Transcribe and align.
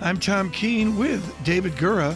I'm 0.00 0.20
Tom 0.20 0.50
Keene 0.50 0.98
with 0.98 1.34
David 1.42 1.72
Gura. 1.72 2.14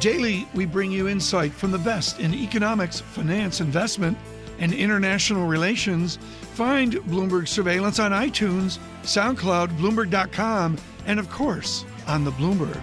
Daily, 0.00 0.46
we 0.54 0.66
bring 0.66 0.92
you 0.92 1.08
insight 1.08 1.52
from 1.52 1.70
the 1.70 1.78
best 1.78 2.20
in 2.20 2.34
economics, 2.34 3.00
finance, 3.00 3.60
investment, 3.60 4.18
and 4.58 4.72
international 4.74 5.46
relations. 5.46 6.18
Find 6.54 6.92
Bloomberg 6.92 7.48
Surveillance 7.48 7.98
on 7.98 8.10
iTunes, 8.12 8.78
SoundCloud, 9.02 9.78
Bloomberg.com, 9.78 10.76
and 11.06 11.18
of 11.18 11.30
course, 11.30 11.86
on 12.06 12.24
the 12.24 12.32
Bloomberg. 12.32 12.80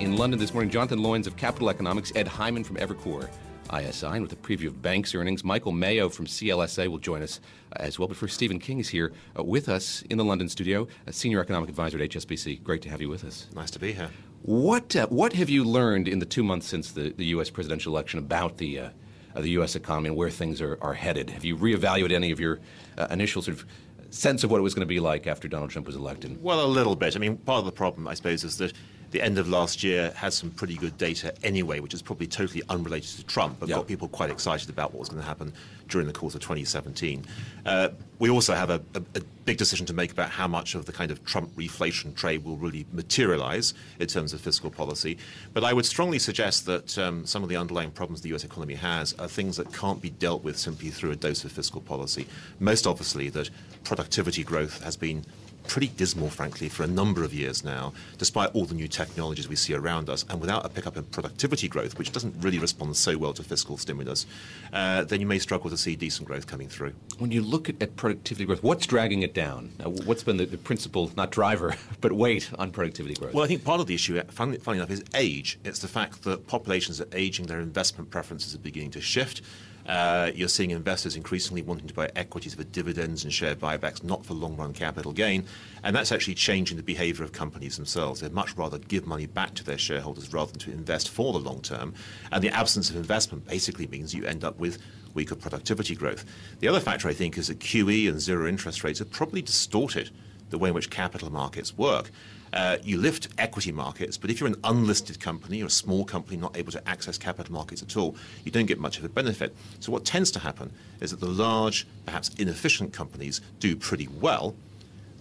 In 0.00 0.16
London 0.16 0.38
this 0.38 0.54
morning, 0.54 0.70
Jonathan 0.70 1.00
Loynes 1.00 1.26
of 1.26 1.36
Capital 1.36 1.68
Economics, 1.68 2.12
Ed 2.14 2.28
Hyman 2.28 2.64
from 2.64 2.76
Evercore. 2.76 3.28
ISI. 3.72 4.06
And 4.06 4.22
with 4.22 4.32
a 4.32 4.36
preview 4.36 4.66
of 4.66 4.82
banks' 4.82 5.14
earnings, 5.14 5.44
Michael 5.44 5.72
Mayo 5.72 6.08
from 6.08 6.26
CLSA 6.26 6.88
will 6.88 6.98
join 6.98 7.22
us 7.22 7.40
uh, 7.72 7.76
as 7.80 7.98
well. 7.98 8.08
But 8.08 8.16
first, 8.16 8.34
Stephen 8.34 8.58
King 8.58 8.78
is 8.78 8.88
here 8.88 9.12
uh, 9.38 9.42
with 9.42 9.68
us 9.68 10.02
in 10.02 10.18
the 10.18 10.24
London 10.24 10.48
studio, 10.48 10.86
a 11.06 11.12
senior 11.12 11.40
economic 11.40 11.68
advisor 11.68 12.00
at 12.00 12.10
HSBC. 12.10 12.62
Great 12.62 12.82
to 12.82 12.88
have 12.88 13.00
you 13.00 13.08
with 13.08 13.24
us. 13.24 13.46
Nice 13.54 13.70
to 13.72 13.78
be 13.78 13.92
here. 13.92 14.10
What 14.42 14.94
uh, 14.94 15.06
what 15.08 15.32
have 15.32 15.50
you 15.50 15.64
learned 15.64 16.06
in 16.06 16.18
the 16.18 16.26
two 16.26 16.44
months 16.44 16.66
since 16.66 16.92
the, 16.92 17.10
the 17.10 17.26
U.S. 17.26 17.50
presidential 17.50 17.92
election 17.92 18.18
about 18.18 18.58
the 18.58 18.78
uh, 18.78 18.90
the 19.34 19.50
U.S. 19.50 19.74
economy 19.74 20.08
and 20.08 20.16
where 20.16 20.30
things 20.30 20.60
are, 20.60 20.78
are 20.80 20.94
headed? 20.94 21.30
Have 21.30 21.44
you 21.44 21.56
reevaluated 21.56 22.12
any 22.12 22.30
of 22.30 22.40
your 22.40 22.60
uh, 22.96 23.08
initial 23.10 23.42
sort 23.42 23.58
of 23.58 23.66
sense 24.10 24.44
of 24.44 24.50
what 24.50 24.58
it 24.58 24.62
was 24.62 24.74
going 24.74 24.86
to 24.86 24.86
be 24.86 25.00
like 25.00 25.26
after 25.26 25.48
Donald 25.48 25.70
Trump 25.70 25.86
was 25.86 25.96
elected? 25.96 26.42
Well, 26.42 26.64
a 26.64 26.66
little 26.66 26.96
bit. 26.96 27.16
I 27.16 27.18
mean, 27.18 27.36
part 27.38 27.58
of 27.58 27.64
the 27.64 27.72
problem, 27.72 28.06
I 28.08 28.14
suppose, 28.14 28.44
is 28.44 28.58
that 28.58 28.72
the 29.16 29.22
end 29.22 29.38
of 29.38 29.48
last 29.48 29.82
year 29.82 30.12
had 30.14 30.34
some 30.34 30.50
pretty 30.50 30.74
good 30.74 30.98
data 30.98 31.32
anyway, 31.42 31.80
which 31.80 31.94
is 31.94 32.02
probably 32.02 32.26
totally 32.26 32.62
unrelated 32.68 33.16
to 33.16 33.24
Trump, 33.24 33.58
but 33.58 33.66
yep. 33.66 33.78
got 33.78 33.86
people 33.86 34.08
quite 34.08 34.28
excited 34.28 34.68
about 34.68 34.92
what 34.92 35.00
was 35.00 35.08
going 35.08 35.22
to 35.22 35.26
happen 35.26 35.54
during 35.88 36.06
the 36.06 36.12
course 36.12 36.34
of 36.34 36.42
2017. 36.42 37.24
Uh, 37.64 37.88
we 38.18 38.28
also 38.28 38.54
have 38.54 38.68
a, 38.68 38.82
a, 38.94 39.02
a, 39.14 39.20
big 39.46 39.56
decision 39.56 39.86
to 39.86 39.94
make 39.94 40.10
about 40.10 40.28
how 40.28 40.48
much 40.48 40.74
of 40.74 40.84
the 40.86 40.92
kind 40.92 41.10
of 41.10 41.24
Trump 41.24 41.48
reflation 41.56 42.14
trade 42.14 42.44
will 42.44 42.56
really 42.56 42.84
materialize 42.92 43.72
in 44.00 44.06
terms 44.08 44.32
of 44.32 44.40
fiscal 44.40 44.70
policy. 44.70 45.16
But 45.54 45.64
I 45.64 45.72
would 45.72 45.86
strongly 45.86 46.18
suggest 46.18 46.66
that 46.66 46.98
um, 46.98 47.24
some 47.24 47.42
of 47.44 47.48
the 47.48 47.56
underlying 47.56 47.92
problems 47.92 48.20
the 48.20 48.34
US 48.34 48.44
economy 48.44 48.74
has 48.74 49.14
are 49.14 49.28
things 49.28 49.56
that 49.56 49.72
can't 49.72 50.02
be 50.02 50.10
dealt 50.10 50.42
with 50.42 50.58
simply 50.58 50.90
through 50.90 51.12
a 51.12 51.16
dose 51.16 51.44
of 51.44 51.52
fiscal 51.52 51.80
policy. 51.80 52.26
Most 52.58 52.86
obviously, 52.86 53.30
that 53.30 53.48
productivity 53.84 54.42
growth 54.42 54.82
has 54.82 54.96
been 54.96 55.24
pretty 55.68 55.88
dismal, 55.88 56.30
frankly, 56.30 56.68
for 56.68 56.82
a 56.82 56.86
number 56.86 57.22
of 57.22 57.34
years 57.34 57.64
now, 57.64 57.92
despite 58.18 58.54
all 58.54 58.64
the 58.64 58.74
new 58.74 58.88
technologies 58.88 59.48
we 59.48 59.56
see 59.56 59.74
around 59.74 60.08
us, 60.08 60.24
and 60.30 60.40
without 60.40 60.64
a 60.64 60.68
pickup 60.68 60.96
in 60.96 61.04
productivity 61.04 61.68
growth, 61.68 61.98
which 61.98 62.12
doesn't 62.12 62.34
really 62.40 62.58
respond 62.58 62.96
so 62.96 63.16
well 63.16 63.32
to 63.32 63.42
fiscal 63.42 63.76
stimulus, 63.76 64.26
uh, 64.72 65.04
then 65.04 65.20
you 65.20 65.26
may 65.26 65.38
struggle 65.38 65.70
to 65.70 65.76
see 65.76 65.96
decent 65.96 66.26
growth 66.26 66.46
coming 66.46 66.68
through. 66.68 66.92
When 67.18 67.30
you 67.30 67.42
look 67.42 67.68
at, 67.68 67.80
at 67.82 67.96
productivity 67.96 68.44
growth, 68.44 68.62
what's 68.62 68.86
dragging 68.86 69.22
it 69.22 69.34
down? 69.34 69.72
Now, 69.78 69.90
what's 69.90 70.22
been 70.22 70.36
the, 70.36 70.46
the, 70.46 70.58
principal, 70.58 71.10
not 71.16 71.30
driver, 71.30 71.74
but 72.00 72.12
weight 72.12 72.50
on 72.58 72.70
productivity 72.70 73.14
growth? 73.14 73.34
Well, 73.34 73.44
I 73.44 73.48
think 73.48 73.64
part 73.64 73.80
of 73.80 73.86
the 73.86 73.94
issue, 73.94 74.20
funny, 74.28 74.58
funny 74.58 74.78
enough, 74.78 74.90
is 74.90 75.04
age. 75.14 75.58
It's 75.64 75.80
the 75.80 75.88
fact 75.88 76.22
that 76.24 76.46
populations 76.46 77.00
are 77.00 77.08
aging, 77.12 77.46
their 77.46 77.60
investment 77.60 78.10
preferences 78.10 78.54
are 78.54 78.58
beginning 78.58 78.90
to 78.92 79.00
shift. 79.00 79.42
Uh, 79.86 80.30
you're 80.34 80.48
seeing 80.48 80.70
investors 80.70 81.16
increasingly 81.16 81.62
wanting 81.62 81.86
to 81.86 81.94
buy 81.94 82.10
equities 82.16 82.54
for 82.54 82.64
dividends 82.64 83.24
and 83.24 83.32
share 83.32 83.54
buybacks, 83.54 84.02
not 84.02 84.24
for 84.24 84.34
long 84.34 84.56
run 84.56 84.72
capital 84.72 85.12
gain. 85.12 85.44
And 85.84 85.94
that's 85.94 86.10
actually 86.10 86.34
changing 86.34 86.76
the 86.76 86.82
behavior 86.82 87.24
of 87.24 87.32
companies 87.32 87.76
themselves. 87.76 88.20
They'd 88.20 88.32
much 88.32 88.56
rather 88.56 88.78
give 88.78 89.06
money 89.06 89.26
back 89.26 89.54
to 89.54 89.64
their 89.64 89.78
shareholders 89.78 90.32
rather 90.32 90.50
than 90.50 90.60
to 90.60 90.72
invest 90.72 91.10
for 91.10 91.32
the 91.32 91.38
long 91.38 91.60
term. 91.60 91.94
And 92.32 92.42
the 92.42 92.50
absence 92.50 92.90
of 92.90 92.96
investment 92.96 93.46
basically 93.46 93.86
means 93.86 94.14
you 94.14 94.24
end 94.24 94.44
up 94.44 94.58
with 94.58 94.78
weaker 95.14 95.36
productivity 95.36 95.94
growth. 95.94 96.24
The 96.60 96.68
other 96.68 96.80
factor, 96.80 97.08
I 97.08 97.14
think, 97.14 97.38
is 97.38 97.48
that 97.48 97.60
QE 97.60 98.08
and 98.08 98.20
zero 98.20 98.46
interest 98.48 98.84
rates 98.84 98.98
have 98.98 99.10
probably 99.10 99.42
distorted 99.42 100.10
the 100.50 100.58
way 100.58 100.68
in 100.68 100.74
which 100.74 100.90
capital 100.90 101.30
markets 101.30 101.76
work. 101.76 102.10
Uh, 102.56 102.78
you 102.82 102.96
lift 102.96 103.28
equity 103.36 103.70
markets, 103.70 104.16
but 104.16 104.30
if 104.30 104.40
you're 104.40 104.48
an 104.48 104.56
unlisted 104.64 105.20
company 105.20 105.62
or 105.62 105.66
a 105.66 105.70
small 105.70 106.06
company 106.06 106.38
not 106.38 106.56
able 106.56 106.72
to 106.72 106.88
access 106.88 107.18
capital 107.18 107.52
markets 107.52 107.82
at 107.82 107.94
all, 107.98 108.16
you 108.44 108.50
don't 108.50 108.64
get 108.64 108.80
much 108.80 108.96
of 108.96 109.04
a 109.04 109.10
benefit. 109.10 109.54
So 109.78 109.92
what 109.92 110.06
tends 110.06 110.30
to 110.30 110.38
happen 110.38 110.72
is 111.02 111.10
that 111.10 111.20
the 111.20 111.26
large, 111.26 111.86
perhaps 112.06 112.30
inefficient 112.38 112.94
companies 112.94 113.42
do 113.60 113.76
pretty 113.76 114.08
well, 114.08 114.54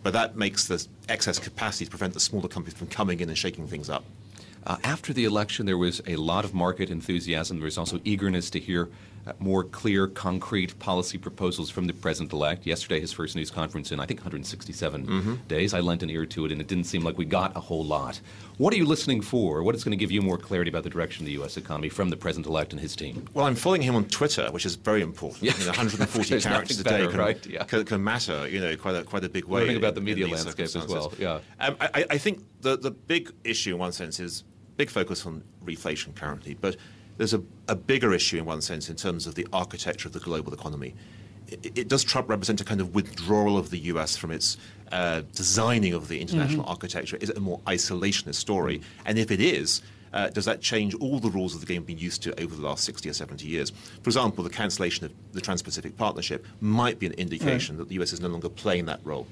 but 0.01 0.13
that 0.13 0.37
makes 0.37 0.65
the 0.65 0.87
excess 1.09 1.37
capacity 1.37 1.83
to 1.83 1.91
prevent 1.91 2.13
the 2.13 2.21
smaller 2.21 2.47
companies 2.47 2.77
from 2.77 2.87
coming 2.87 3.19
in 3.19 3.27
and 3.27 3.37
shaking 3.37 3.67
things 3.67 3.89
up. 3.89 4.05
Uh, 4.65 4.77
after 4.85 5.11
the 5.11 5.25
election, 5.25 5.65
there 5.65 5.77
was 5.77 6.01
a 6.07 6.15
lot 6.15 6.45
of 6.45 6.53
market 6.53 6.89
enthusiasm. 6.89 7.57
There 7.57 7.65
was 7.65 7.77
also 7.77 7.99
eagerness 8.05 8.49
to 8.51 8.61
hear 8.61 8.87
more 9.39 9.63
clear, 9.63 10.07
concrete 10.07 10.77
policy 10.79 11.17
proposals 11.17 11.69
from 11.69 11.87
the 11.87 11.93
president 11.93 12.33
elect. 12.33 12.65
Yesterday, 12.65 12.99
his 12.99 13.11
first 13.11 13.35
news 13.35 13.49
conference 13.49 13.91
in, 13.91 13.99
I 13.99 14.05
think, 14.05 14.19
167 14.19 15.05
mm-hmm. 15.05 15.33
days. 15.47 15.73
I 15.73 15.79
lent 15.79 16.03
an 16.03 16.09
ear 16.09 16.25
to 16.27 16.45
it, 16.45 16.51
and 16.51 16.61
it 16.61 16.67
didn't 16.67 16.85
seem 16.85 17.03
like 17.03 17.17
we 17.17 17.25
got 17.25 17.55
a 17.55 17.59
whole 17.59 17.83
lot. 17.83 18.19
What 18.57 18.73
are 18.73 18.77
you 18.77 18.85
listening 18.85 19.21
for? 19.21 19.63
What 19.63 19.75
is 19.75 19.83
going 19.83 19.91
to 19.91 19.97
give 19.97 20.11
you 20.11 20.21
more 20.21 20.37
clarity 20.37 20.69
about 20.69 20.83
the 20.83 20.89
direction 20.89 21.23
of 21.23 21.25
the 21.27 21.33
U.S. 21.33 21.57
economy 21.57 21.89
from 21.89 22.09
the 22.09 22.17
president 22.17 22.47
elect 22.47 22.71
and 22.71 22.79
his 22.79 22.95
team? 22.95 23.27
Well, 23.33 23.45
I'm 23.45 23.55
following 23.55 23.81
him 23.81 23.95
on 23.95 24.05
Twitter, 24.05 24.49
which 24.51 24.65
is 24.65 24.75
very 24.75 25.01
important. 25.01 25.43
Yeah. 25.43 25.53
I 25.53 25.57
mean, 25.57 25.67
140 25.67 26.41
characters 26.41 26.79
a 26.79 26.83
day 26.83 27.07
can, 27.07 27.17
right? 27.17 27.45
yeah. 27.45 27.63
can, 27.63 27.83
can, 27.85 28.03
matter, 28.03 28.47
you 28.47 28.59
know, 28.59 28.75
quite 28.77 28.95
a, 28.95 29.03
quite 29.03 29.23
a 29.23 29.29
big 29.29 29.45
way. 29.45 29.61
Learning 29.61 29.77
about 29.77 29.95
the 29.95 30.01
media 30.01 30.27
landscape 30.27 30.65
as 30.65 30.87
well. 30.87 31.13
Yeah. 31.17 31.39
Um, 31.59 31.75
I, 31.79 32.05
I 32.11 32.17
think 32.17 32.43
the, 32.61 32.77
the 32.77 32.91
big 32.91 33.31
issue, 33.43 33.73
in 33.73 33.79
one 33.79 33.91
sense, 33.91 34.19
is 34.19 34.43
big 34.77 34.89
focus 34.89 35.25
on 35.25 35.43
reflation 35.63 36.15
currently, 36.15 36.53
but 36.53 36.75
there's 37.17 37.33
a, 37.33 37.41
a 37.67 37.75
bigger 37.75 38.13
issue 38.13 38.37
in 38.37 38.45
one 38.45 38.61
sense 38.61 38.89
in 38.89 38.95
terms 38.95 39.27
of 39.27 39.35
the 39.35 39.47
architecture 39.53 40.07
of 40.07 40.13
the 40.13 40.19
global 40.19 40.53
economy. 40.53 40.93
It, 41.47 41.77
it 41.77 41.87
does 41.87 42.03
Trump 42.03 42.29
represent 42.29 42.59
a 42.61 42.65
kind 42.65 42.81
of 42.81 42.95
withdrawal 42.95 43.57
of 43.57 43.69
the 43.69 43.77
US 43.79 44.17
from 44.17 44.31
its 44.31 44.57
uh, 44.91 45.21
designing 45.33 45.93
of 45.93 46.07
the 46.07 46.19
international 46.19 46.63
mm-hmm. 46.63 46.71
architecture? 46.71 47.17
Is 47.17 47.29
it 47.29 47.37
a 47.37 47.41
more 47.41 47.59
isolationist 47.61 48.35
story? 48.35 48.81
And 49.05 49.17
if 49.17 49.31
it 49.31 49.39
is, 49.39 49.81
uh, 50.13 50.29
does 50.29 50.45
that 50.45 50.61
change 50.61 50.95
all 50.95 51.19
the 51.19 51.29
rules 51.29 51.53
of 51.53 51.59
the 51.59 51.67
game 51.67 51.81
we've 51.81 51.87
been 51.87 51.97
used 51.97 52.23
to 52.23 52.41
over 52.41 52.55
the 52.55 52.61
last 52.61 52.83
60 52.85 53.09
or 53.09 53.13
70 53.13 53.47
years? 53.47 53.71
For 54.01 54.09
example, 54.09 54.43
the 54.43 54.49
cancellation 54.49 55.05
of 55.05 55.13
the 55.33 55.41
Trans 55.41 55.61
Pacific 55.61 55.97
Partnership 55.97 56.45
might 56.61 56.99
be 56.99 57.05
an 57.05 57.13
indication 57.13 57.77
that 57.77 57.89
the 57.89 57.95
US 58.01 58.13
is 58.13 58.21
no 58.21 58.29
longer 58.29 58.49
playing 58.49 58.85
that 58.85 59.01
role. 59.03 59.27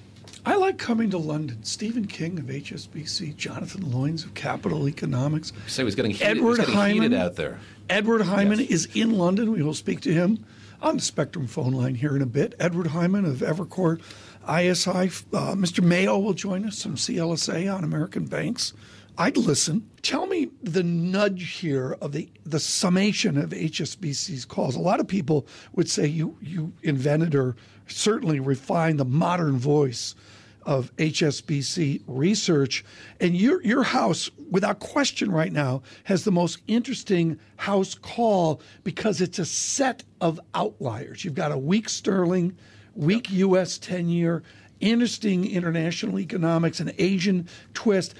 I 0.46 0.56
like 0.56 0.78
coming 0.78 1.10
to 1.12 1.18
London. 1.18 1.64
Stephen 1.64 2.06
King 2.06 2.38
of 2.38 2.46
HSBC, 2.46 3.36
Jonathan 3.38 3.84
Loynes 3.84 4.26
of 4.26 4.34
Capital 4.34 4.90
Economics. 4.90 5.54
So 5.68 5.86
he's 5.86 5.96
getting 5.96 6.12
heated, 6.12 6.38
Edward 6.38 6.58
getting 6.58 6.76
Hyman, 6.76 7.04
heated 7.04 7.18
out 7.18 7.36
there. 7.36 7.60
Edward 7.90 8.22
Hyman 8.22 8.60
yes. 8.60 8.70
is 8.70 8.90
in 8.94 9.18
London. 9.18 9.52
We 9.52 9.64
will 9.64 9.74
speak 9.74 10.02
to 10.02 10.14
him 10.14 10.46
on 10.82 10.98
the 10.98 11.02
Spectrum 11.02 11.48
phone 11.48 11.72
line 11.72 11.96
here 11.96 12.16
in 12.16 12.22
a 12.22 12.26
bit. 12.26 12.56
Edward 12.60 12.88
Hyman 12.88 13.26
of 13.26 13.38
Evercore 13.38 14.00
ISI. 14.44 15.10
Uh, 15.34 15.56
Mr. 15.56 15.82
Mayo 15.82 16.20
will 16.20 16.34
join 16.34 16.66
us 16.66 16.84
from 16.84 16.96
CLSA 16.96 17.74
on 17.74 17.84
American 17.84 18.26
banks. 18.26 18.74
I'd 19.18 19.38
listen. 19.38 19.90
Tell 20.02 20.26
me 20.26 20.50
the 20.62 20.84
nudge 20.84 21.58
here 21.60 21.96
of 22.02 22.14
the 22.14 22.30
the 22.46 22.60
summation 22.60 23.38
of 23.38 23.52
HSBC's 23.52 24.44
calls. 24.44 24.76
A 24.76 24.80
lot 24.80 25.00
of 25.00 25.08
people 25.08 25.46
would 25.74 25.90
say 25.90 26.08
you 26.08 26.36
you 26.42 26.74
invented 26.82 27.36
or 27.36 27.56
certainly 27.88 28.40
refine 28.40 28.98
the 28.98 29.06
modern 29.06 29.58
voice 29.58 30.16
of 30.66 30.96
HSBC 30.98 32.02
research. 32.08 32.84
And 33.20 33.36
your 33.36 33.62
your 33.63 33.84
house, 33.84 34.30
without 34.50 34.80
question, 34.80 35.31
right 35.31 35.52
now 35.52 35.84
has 36.06 36.24
the 36.24 36.31
most 36.31 36.60
interesting 36.68 37.40
house 37.57 37.96
call 37.96 38.62
because 38.84 39.22
it's 39.22 39.40
a 39.40 39.46
set 39.46 40.04
of 40.22 40.40
outliers. 40.54 41.24
You've 41.24 41.36
got 41.36 41.52
a 41.52 41.57
weak 41.57 41.90
sterling, 41.90 42.56
weak 42.96 43.30
yep. 43.30 43.40
U.S. 43.40 43.78
ten 43.78 44.10
year, 44.10 44.44
interesting 44.80 45.50
international 45.50 46.19
economics, 46.19 46.80
an 46.80 46.92
Asian 46.98 47.48
twist. 47.74 48.16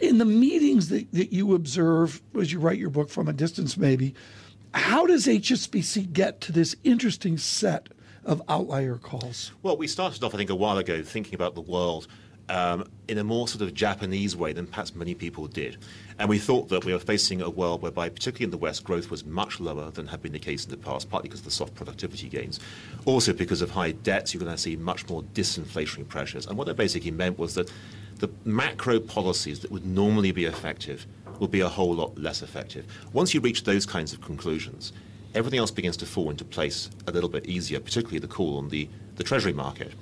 In 0.00 0.18
the 0.18 0.26
meetings 0.26 0.90
that, 0.90 1.10
that 1.12 1.32
you 1.32 1.54
observe 1.54 2.20
as 2.38 2.52
you 2.52 2.60
write 2.60 2.78
your 2.78 2.90
book 2.90 3.08
from 3.08 3.26
a 3.26 3.32
distance, 3.32 3.78
maybe, 3.78 4.14
how 4.74 5.06
does 5.06 5.26
HSBC 5.26 6.12
get 6.12 6.42
to 6.42 6.52
this 6.52 6.76
interesting 6.84 7.38
set 7.38 7.88
of 8.28 8.42
outlier 8.48 8.96
calls? 8.96 9.52
Well, 9.62 9.76
we 9.76 9.88
started 9.88 10.22
off, 10.22 10.34
I 10.34 10.36
think, 10.36 10.50
a 10.50 10.54
while 10.54 10.78
ago 10.78 11.02
thinking 11.02 11.34
about 11.34 11.54
the 11.54 11.60
world 11.62 12.06
um, 12.50 12.84
in 13.08 13.18
a 13.18 13.24
more 13.24 13.48
sort 13.48 13.62
of 13.62 13.74
Japanese 13.74 14.36
way 14.36 14.52
than 14.52 14.66
perhaps 14.66 14.94
many 14.94 15.14
people 15.14 15.46
did. 15.46 15.78
And 16.18 16.28
we 16.28 16.38
thought 16.38 16.68
that 16.68 16.84
we 16.84 16.92
were 16.92 16.98
facing 16.98 17.42
a 17.42 17.50
world 17.50 17.82
whereby, 17.82 18.08
particularly 18.08 18.44
in 18.44 18.50
the 18.50 18.58
West, 18.58 18.84
growth 18.84 19.10
was 19.10 19.24
much 19.24 19.60
lower 19.60 19.90
than 19.90 20.06
had 20.06 20.22
been 20.22 20.32
the 20.32 20.38
case 20.38 20.64
in 20.64 20.70
the 20.70 20.76
past, 20.76 21.10
partly 21.10 21.28
because 21.28 21.40
of 21.40 21.44
the 21.46 21.50
soft 21.50 21.74
productivity 21.74 22.28
gains. 22.28 22.60
Also, 23.04 23.32
because 23.32 23.62
of 23.62 23.70
high 23.70 23.92
debts, 23.92 24.32
you're 24.32 24.42
going 24.42 24.54
to 24.54 24.60
see 24.60 24.76
much 24.76 25.08
more 25.08 25.22
disinflationary 25.34 26.08
pressures. 26.08 26.46
And 26.46 26.56
what 26.56 26.66
that 26.66 26.76
basically 26.76 27.10
meant 27.10 27.38
was 27.38 27.54
that 27.54 27.70
the 28.16 28.30
macro 28.44 28.98
policies 28.98 29.60
that 29.60 29.70
would 29.70 29.86
normally 29.86 30.32
be 30.32 30.44
effective 30.44 31.06
will 31.38 31.48
be 31.48 31.60
a 31.60 31.68
whole 31.68 31.94
lot 31.94 32.18
less 32.18 32.42
effective. 32.42 32.84
Once 33.12 33.32
you 33.32 33.40
reach 33.40 33.64
those 33.64 33.86
kinds 33.86 34.12
of 34.12 34.20
conclusions, 34.20 34.92
everything 35.34 35.58
else 35.58 35.70
begins 35.70 35.96
to 35.98 36.06
fall 36.06 36.30
into 36.30 36.44
place 36.44 36.90
a 37.06 37.12
little 37.12 37.28
bit 37.28 37.46
easier, 37.46 37.80
particularly 37.80 38.18
the 38.18 38.28
call 38.28 38.58
on 38.58 38.68
the, 38.68 38.88
the 39.16 39.24
Treasury 39.24 39.52
market. 39.52 39.92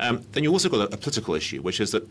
Um, 0.00 0.24
then 0.32 0.42
you've 0.42 0.52
also 0.52 0.68
got 0.68 0.90
a, 0.90 0.94
a 0.94 0.96
political 0.96 1.34
issue, 1.34 1.62
which 1.62 1.80
is 1.80 1.92
that 1.92 2.06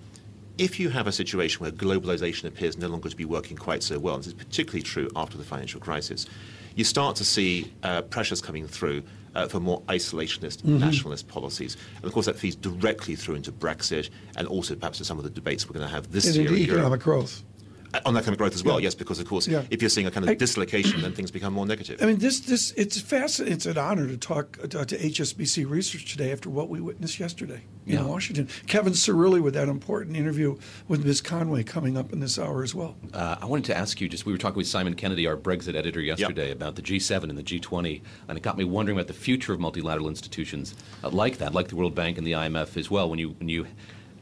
if 0.57 0.79
you 0.79 0.89
have 0.89 1.07
a 1.07 1.11
situation 1.11 1.61
where 1.61 1.71
globalization 1.71 2.45
appears 2.45 2.77
no 2.77 2.87
longer 2.87 3.09
to 3.09 3.15
be 3.15 3.25
working 3.25 3.57
quite 3.57 3.83
so 3.83 3.99
well, 3.99 4.15
and 4.15 4.23
this 4.23 4.27
is 4.27 4.33
particularly 4.33 4.83
true 4.83 5.09
after 5.15 5.37
the 5.37 5.43
financial 5.43 5.79
crisis, 5.79 6.27
you 6.75 6.83
start 6.83 7.15
to 7.17 7.25
see 7.25 7.71
uh, 7.83 8.01
pressures 8.03 8.41
coming 8.41 8.67
through 8.67 9.03
uh, 9.35 9.47
for 9.47 9.59
more 9.59 9.81
isolationist, 9.83 10.57
mm-hmm. 10.57 10.79
nationalist 10.79 11.27
policies. 11.27 11.77
And 11.97 12.05
of 12.05 12.13
course, 12.13 12.25
that 12.25 12.37
feeds 12.37 12.55
directly 12.55 13.15
through 13.15 13.35
into 13.35 13.51
Brexit 13.51 14.09
and 14.35 14.47
also 14.47 14.75
perhaps 14.75 14.97
to 14.99 15.05
some 15.05 15.17
of 15.17 15.23
the 15.23 15.29
debates 15.29 15.67
we're 15.67 15.73
going 15.73 15.87
to 15.87 15.93
have 15.93 16.11
this 16.11 16.25
and 16.27 16.35
year. 16.35 16.47
And 16.47 16.57
economic 16.61 17.01
growth. 17.01 17.43
Uh, 17.93 17.99
on 18.05 18.15
economic 18.15 18.37
growth 18.37 18.53
as 18.53 18.63
well, 18.63 18.79
yeah. 18.79 18.85
yes, 18.85 18.95
because 18.95 19.19
of 19.19 19.27
course, 19.27 19.47
yeah. 19.47 19.63
if 19.69 19.81
you're 19.81 19.89
seeing 19.89 20.07
a 20.07 20.11
kind 20.11 20.23
of 20.23 20.29
I, 20.29 20.35
dislocation, 20.35 21.01
then 21.01 21.13
things 21.13 21.31
become 21.31 21.53
more 21.53 21.65
negative. 21.65 22.01
I 22.01 22.05
mean, 22.05 22.19
this 22.19 22.39
this 22.41 22.71
it's 22.71 22.99
fascinating. 22.99 23.55
It's 23.55 23.65
an 23.65 23.77
honor 23.77 24.07
to 24.07 24.17
talk 24.17 24.57
uh, 24.63 24.67
to 24.67 24.97
HSBC 24.97 25.69
Research 25.69 26.11
today 26.11 26.31
after 26.31 26.49
what 26.49 26.69
we 26.69 26.79
witnessed 26.79 27.19
yesterday 27.19 27.63
in. 27.85 28.07
Washington. 28.07 28.47
Kevin 28.67 28.93
Cirilli 28.93 29.41
with 29.41 29.53
that 29.53 29.67
important 29.67 30.15
interview 30.15 30.57
with 30.87 31.05
Ms. 31.05 31.21
Conway 31.21 31.63
coming 31.63 31.97
up 31.97 32.13
in 32.13 32.19
this 32.19 32.37
hour 32.37 32.63
as 32.63 32.75
well. 32.75 32.95
Uh, 33.13 33.37
I 33.41 33.45
wanted 33.45 33.65
to 33.65 33.77
ask 33.77 33.99
you 34.01 34.07
just 34.07 34.25
we 34.25 34.31
were 34.31 34.37
talking 34.37 34.57
with 34.57 34.67
Simon 34.67 34.93
Kennedy, 34.93 35.27
our 35.27 35.37
Brexit 35.37 35.75
editor, 35.75 36.01
yesterday 36.01 36.47
yep. 36.47 36.57
about 36.57 36.75
the 36.75 36.81
G7 36.81 37.23
and 37.29 37.37
the 37.37 37.43
G20, 37.43 38.01
and 38.27 38.37
it 38.37 38.41
got 38.41 38.57
me 38.57 38.63
wondering 38.63 38.97
about 38.97 39.07
the 39.07 39.13
future 39.13 39.53
of 39.53 39.59
multilateral 39.59 40.07
institutions 40.07 40.75
uh, 41.03 41.09
like 41.09 41.37
that, 41.37 41.53
like 41.53 41.67
the 41.67 41.75
World 41.75 41.95
Bank 41.95 42.17
and 42.17 42.25
the 42.25 42.33
IMF 42.33 42.77
as 42.77 42.89
well. 42.89 43.09
When 43.09 43.19
you 43.19 43.29
when 43.39 43.49
you 43.49 43.67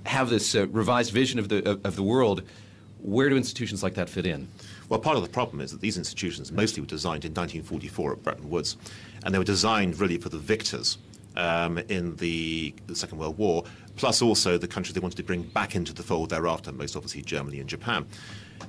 have 0.06 0.30
this 0.30 0.56
uh, 0.56 0.68
revised 0.68 1.12
vision 1.12 1.40
of 1.40 1.50
the 1.50 1.70
of, 1.70 1.86
of 1.86 1.96
the 1.96 2.04
world 2.04 2.44
where 3.02 3.30
do 3.30 3.38
institutions 3.38 3.84
like 3.84 3.94
that 3.96 4.10
fit 4.10 4.26
in? 4.26 4.48
Well, 4.90 5.00
part 5.00 5.18
of 5.18 5.24
the 5.24 5.30
problem 5.30 5.62
is 5.62 5.72
that 5.72 5.82
these 5.82 5.98
institutions 5.98 6.52
mostly 6.52 6.82
were 6.82 6.88
designed 6.88 7.26
in 7.26 7.32
1944 7.32 8.14
at 8.14 8.24
Bretton 8.24 8.50
Woods, 8.50 8.78
and 9.24 9.34
they 9.34 9.40
were 9.40 9.44
designed 9.44 10.00
really 10.00 10.18
for 10.18 10.30
the 10.30 10.38
victors 10.38 10.98
um, 11.36 11.78
in 11.90 12.16
the, 12.18 12.74
the, 12.88 12.96
Second 12.96 13.18
World 13.18 13.38
War, 13.38 13.64
plus 14.00 14.22
also 14.22 14.58
the 14.58 14.68
countries 14.68 14.94
they 14.94 15.02
wanted 15.02 15.18
to 15.18 15.24
bring 15.24 15.44
back 15.44 15.76
into 15.76 15.94
the 15.94 16.02
fold 16.02 16.30
thereafter, 16.30 16.72
most 16.72 16.96
obviously 16.96 17.22
Germany 17.22 17.60
and 17.60 17.68
Japan. 17.68 18.06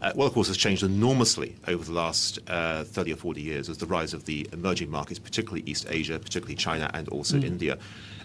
Uh, 0.03 0.13
well, 0.17 0.27
of 0.27 0.35
course, 0.35 0.49
has 0.49 0.57
changed 0.57 0.83
enormously 0.83 1.55
over 1.69 1.85
the 1.85 1.93
last 1.93 2.41
uh, 2.49 2.83
30 2.83 3.13
or 3.13 3.17
40 3.17 3.41
years 3.41 3.69
as 3.69 3.79
the 3.79 3.87
rise 3.87 4.13
of 4.13 4.25
the 4.25 4.49
emerging 4.53 4.91
markets, 4.91 5.21
particularly 5.21 5.63
East 5.67 5.87
Asia, 5.89 6.19
particularly 6.19 6.57
China, 6.57 6.91
and 6.95 7.09
also 7.11 7.37
mm. 7.37 7.45
India. 7.45 7.79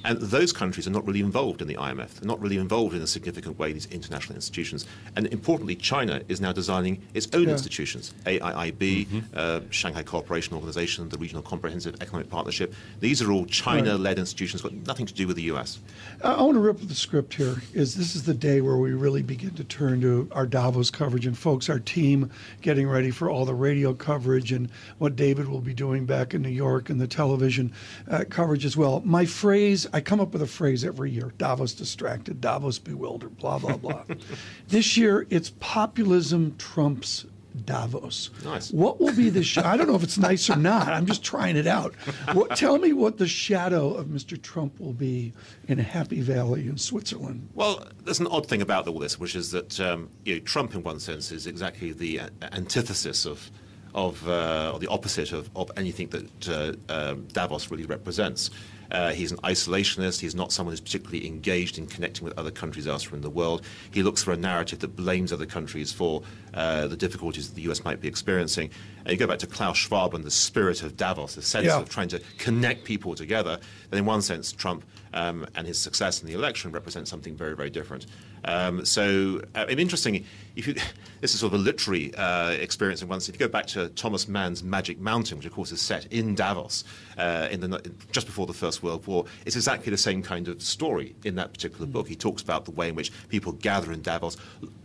And 0.06 0.20
those 0.22 0.54
countries 0.54 0.86
are 0.88 0.92
not 0.92 1.06
really 1.08 1.22
involved 1.22 1.64
in 1.64 1.68
the 1.68 1.74
IMF. 1.74 2.14
They're 2.14 2.28
not 2.28 2.40
really 2.40 2.58
involved 2.58 2.96
in 2.96 3.02
a 3.02 3.08
significant 3.08 3.58
way 3.58 3.70
in 3.70 3.74
these 3.74 3.88
international 3.88 4.36
institutions. 4.36 4.86
And 5.16 5.26
importantly, 5.28 5.76
China 5.76 6.22
is 6.28 6.40
now 6.40 6.52
designing 6.52 7.02
its 7.16 7.28
own 7.34 7.46
yeah. 7.46 7.54
institutions 7.54 8.14
AIIB, 8.26 9.08
mm-hmm. 9.08 9.20
uh, 9.34 9.62
Shanghai 9.72 10.04
Cooperation 10.04 10.54
Organization, 10.54 11.10
the 11.10 11.18
Regional 11.18 11.42
Comprehensive 11.42 11.96
Economic 12.02 12.30
Partnership. 12.30 12.76
These 13.00 13.24
are 13.24 13.32
all 13.32 13.46
China 13.48 13.98
led 13.98 14.12
right. 14.12 14.20
institutions, 14.20 14.62
got 14.62 14.74
nothing 14.74 15.08
to 15.08 15.14
do 15.14 15.26
with 15.26 15.38
the 15.38 15.44
US. 15.44 15.80
I 16.24 16.40
want 16.40 16.54
to 16.54 16.60
rip 16.60 16.80
the 16.96 17.02
script 17.02 17.34
here. 17.34 17.62
Is 17.74 17.96
This 17.96 18.16
is 18.16 18.24
the 18.24 18.34
day 18.34 18.62
where 18.62 18.78
we 18.78 18.94
really 18.94 19.22
begin 19.22 19.54
to 19.56 19.66
turn 19.66 20.00
to 20.00 20.30
our 20.32 20.46
Davos 20.46 20.90
coverage. 20.90 21.26
And 21.26 21.38
folks, 21.38 21.70
our 21.70 21.80
team 21.80 22.32
getting 22.62 22.88
ready 22.88 23.12
for 23.12 23.30
all 23.30 23.44
the 23.44 23.54
radio 23.54 23.94
coverage 23.94 24.54
and 24.54 24.70
what 24.98 25.18
David 25.18 25.50
will 25.50 25.60
be 25.60 25.74
doing 25.74 26.06
back 26.06 26.34
in 26.34 26.42
New 26.42 26.48
York 26.48 26.90
and 26.90 27.02
the 27.02 27.08
television 27.08 27.74
uh, 28.10 28.24
coverage 28.30 28.64
as 28.64 28.78
well. 28.78 29.02
My 29.04 29.26
phrase, 29.26 29.86
I 29.92 30.00
come 30.00 30.22
up 30.22 30.32
with 30.32 30.42
a 30.42 30.48
phrase 30.48 30.86
every 30.86 31.12
year 31.12 31.34
Davos 31.38 31.74
distracted, 31.74 32.40
Davos 32.40 32.80
bewildered, 32.80 33.36
blah, 33.36 33.60
blah, 33.60 33.76
blah. 33.76 34.06
this 34.70 34.96
year, 34.96 35.28
it's 35.30 35.50
populism 35.60 36.56
trumps 36.58 37.26
Davos. 37.64 38.30
Nice. 38.44 38.72
What 38.72 39.00
will 39.00 39.14
be 39.14 39.30
the 39.30 39.44
sh- 39.44 39.58
I 39.58 39.78
don't 39.78 39.88
know 39.88 39.96
if 39.96 40.04
it's 40.04 40.18
nice 40.18 40.50
or 40.50 40.56
not. 40.56 40.90
I'm 40.90 41.06
just 41.06 41.24
trying 41.24 41.58
it 41.58 41.68
out. 41.68 41.96
What, 42.34 42.56
tell 42.56 42.78
me 42.78 42.94
what 42.94 43.18
the 43.18 43.28
shadow 43.28 43.94
of 43.94 44.08
Mr. 44.08 44.42
Trump 44.42 44.80
will 44.80 44.94
be 44.94 45.34
in 45.68 45.78
Happy 45.78 46.22
Valley 46.22 46.68
in 46.68 46.78
Switzerland. 46.78 47.50
Well, 47.54 47.88
there's 48.04 48.20
an 48.20 48.28
odd 48.28 48.48
thing 48.48 48.62
about 48.62 48.88
all 48.88 49.00
this, 49.00 49.20
which 49.20 49.36
is 49.36 49.52
that 49.52 49.80
um, 49.80 50.10
you 50.26 50.36
know, 50.36 50.40
Trump, 50.42 50.76
in 50.76 50.84
one 50.84 51.00
sense, 51.00 51.32
is 51.32 51.48
exactly 51.48 51.92
the 51.92 52.20
uh, 52.22 52.30
antithesis 52.52 53.26
of 53.26 53.50
of 53.94 54.28
uh, 54.28 54.72
or 54.74 54.80
the 54.80 54.88
opposite 54.88 55.32
of, 55.32 55.50
of 55.56 55.72
anything 55.78 56.10
that 56.10 56.50
uh, 56.50 56.94
um, 56.94 57.26
Davos 57.32 57.72
really 57.72 57.86
represents. 57.86 58.52
Uh, 58.92 59.12
he's 59.12 59.32
an 59.32 59.38
isolationist. 59.40 60.20
He's 60.20 60.36
not 60.36 60.52
someone 60.52 60.74
who's 60.74 60.82
particularly 60.82 61.28
engaged 61.28 61.78
in 61.78 61.88
connecting 61.88 62.24
with 62.24 62.38
other 62.38 62.52
countries 62.52 62.88
elsewhere 62.88 63.16
in 63.16 63.22
the 63.22 63.30
world. 63.30 63.64
He 63.92 64.04
looks 64.04 64.24
for 64.24 64.32
a 64.32 64.38
narrative 64.38 64.80
that 64.80 64.96
blames 64.96 65.32
other 65.34 65.46
countries 65.46 65.92
for 65.92 66.24
uh, 66.54 66.88
the 66.88 66.98
difficulties 66.98 67.50
that 67.50 67.56
the 67.56 67.70
US 67.72 67.84
might 67.84 68.02
be 68.02 68.08
experiencing. 68.08 68.70
And 69.06 69.12
you 69.12 69.18
go 69.18 69.28
back 69.28 69.40
to 69.40 69.48
Klaus 69.48 69.78
Schwab 69.78 70.14
and 70.14 70.24
the 70.24 70.32
spirit 70.32 70.82
of 70.82 70.98
Davos, 70.98 71.36
the 71.36 71.42
sense 71.42 71.68
yeah. 71.68 71.80
of 71.80 71.90
trying 71.90 72.08
to 72.10 72.22
connect 72.38 72.84
people 72.84 73.16
together. 73.16 73.60
Then, 73.90 74.00
in 74.00 74.06
one 74.06 74.22
sense, 74.22 74.52
Trump 74.52 74.84
um, 75.14 75.46
and 75.56 75.68
his 75.68 75.80
success 75.80 76.22
in 76.22 76.28
the 76.28 76.34
election 76.34 76.72
represent 76.72 77.08
something 77.08 77.36
very, 77.36 77.56
very 77.56 77.70
different. 77.70 78.08
Um, 78.46 78.86
so, 78.86 79.42
uh, 79.56 79.66
interesting. 79.70 80.24
If 80.56 80.68
you, 80.68 80.76
this 81.22 81.34
is 81.34 81.40
sort 81.40 81.54
of 81.54 81.60
a 81.60 81.64
literary 81.64 82.14
uh, 82.16 82.52
experience 82.52 83.02
in 83.02 83.08
one 83.08 83.20
sense. 83.20 83.30
If 83.30 83.36
you 83.42 83.48
go 83.48 83.52
back 83.52 83.66
to 83.68 83.90
Thomas 83.90 84.28
Mann's 84.28 84.64
Magic 84.64 85.00
Mountain, 85.00 85.38
which 85.38 85.48
of 85.48 85.54
course 85.54 85.72
is 85.72 85.82
set 85.82 86.06
in 86.14 86.36
Davos 86.36 86.84
uh, 87.18 87.48
in 87.52 87.60
the, 87.62 87.92
just 88.12 88.28
before 88.28 88.46
the 88.46 88.54
First 88.54 88.84
World 88.84 89.06
War, 89.08 89.26
it's 89.46 89.56
exactly 89.56 89.90
the 89.90 89.98
same 89.98 90.22
kind 90.22 90.48
of 90.48 90.62
story 90.62 91.16
in 91.24 91.36
that 91.36 91.54
particular 91.54 91.86
book. 91.86 92.08
He 92.08 92.16
talks 92.16 92.42
about 92.42 92.66
the 92.66 92.72
way 92.72 92.90
in 92.90 92.96
which 92.96 93.12
people 93.30 93.54
gather 93.54 93.92
in 93.92 94.02
Davos, 94.02 94.38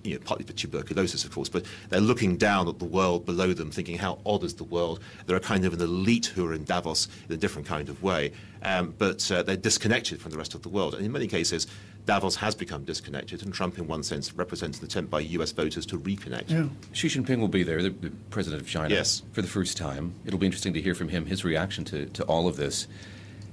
you 0.02 0.14
know, 0.14 0.20
partly 0.24 0.46
for 0.46 0.52
tuberculosis, 0.52 1.24
of 1.24 1.30
course, 1.30 1.48
but 1.48 1.64
they're 1.90 2.00
looking 2.00 2.36
down 2.36 2.68
at 2.68 2.78
the 2.78 2.84
world 2.84 3.26
below 3.26 3.52
them, 3.52 3.70
thinking 3.70 3.98
how 3.98 4.18
odd 4.24 4.42
is 4.42 4.54
the 4.54 4.64
world. 4.64 5.00
They're 5.26 5.36
a 5.36 5.40
kind 5.40 5.64
of 5.64 5.74
an 5.74 5.80
elite 5.80 6.26
who 6.26 6.46
are 6.46 6.54
in 6.54 6.64
Davos 6.64 7.08
in 7.28 7.34
a 7.34 7.38
different 7.38 7.68
kind 7.68 7.88
of 7.88 8.02
way, 8.02 8.32
um, 8.62 8.94
but 8.96 9.30
uh, 9.30 9.42
they're 9.42 9.56
disconnected 9.56 10.20
from 10.20 10.30
the 10.30 10.38
rest 10.38 10.54
of 10.54 10.62
the 10.62 10.68
world. 10.68 10.94
And 10.94 11.04
in 11.04 11.12
many 11.12 11.26
cases, 11.26 11.66
Davos 12.06 12.36
has 12.36 12.54
become 12.54 12.84
disconnected, 12.84 13.42
and 13.42 13.52
Trump, 13.52 13.78
in 13.78 13.86
one 13.86 14.02
sense, 14.02 14.32
represents 14.34 14.78
an 14.78 14.84
attempt 14.84 15.10
by 15.10 15.20
U.S. 15.20 15.52
voters 15.52 15.86
to 15.86 15.98
reconnect. 15.98 16.50
Yeah. 16.50 16.68
Xi 16.92 17.08
Jinping 17.08 17.38
will 17.38 17.48
be 17.48 17.62
there, 17.62 17.82
the, 17.82 17.90
the 17.90 18.10
president 18.30 18.62
of 18.62 18.68
China, 18.68 18.94
yes. 18.94 19.22
for 19.32 19.42
the 19.42 19.48
first 19.48 19.76
time. 19.76 20.14
It'll 20.24 20.38
be 20.38 20.46
interesting 20.46 20.72
to 20.74 20.80
hear 20.80 20.94
from 20.94 21.08
him 21.08 21.26
his 21.26 21.44
reaction 21.44 21.84
to, 21.86 22.06
to 22.06 22.24
all 22.24 22.48
of 22.48 22.56
this. 22.56 22.88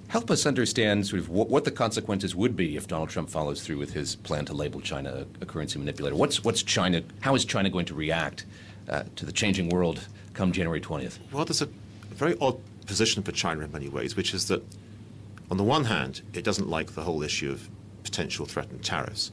Help 0.08 0.32
us 0.32 0.46
understand 0.46 1.06
sort 1.06 1.20
of 1.20 1.30
what, 1.30 1.50
what, 1.50 1.66
the 1.66 1.72
consequences 1.72 2.34
would 2.34 2.56
be 2.56 2.78
if 2.78 2.88
Donald 2.88 3.10
Trump 3.10 3.30
follows 3.30 3.62
through 3.62 3.78
with 3.78 3.92
his 3.92 4.16
plan 4.16 4.46
to 4.46 4.54
label 4.54 4.80
China 4.80 5.26
a, 5.42 5.44
a 5.44 5.46
currency 5.46 5.78
manipulator. 5.78 6.16
What's, 6.16 6.44
what's 6.46 6.64
China? 6.64 7.02
How 7.20 7.36
is 7.36 7.44
China 7.44 7.70
going 7.70 7.86
to 7.88 7.94
react 7.94 8.46
uh, 8.88 9.04
to 9.18 9.26
the 9.26 9.34
changing 9.34 9.68
world 9.68 10.08
come 10.34 10.54
January 10.54 10.80
20th? 10.80 11.20
Well, 11.34 11.44
there's 11.44 11.62
a 11.62 11.70
very 12.12 12.38
odd 12.40 12.58
position 12.86 13.22
for 13.22 13.34
China 13.34 13.66
in 13.66 13.72
many 13.72 13.90
ways, 13.90 14.16
which 14.16 14.34
is 14.34 14.48
that 14.48 14.64
on 15.52 15.58
the 15.58 15.64
one 15.64 15.86
hand, 15.86 16.22
it 16.34 16.44
doesn't 16.44 16.70
like 16.70 16.94
the 16.94 17.04
whole 17.04 17.22
issue 17.22 17.52
of 17.52 17.70
potential 18.08 18.46
threatened 18.46 18.84
tariffs. 18.84 19.32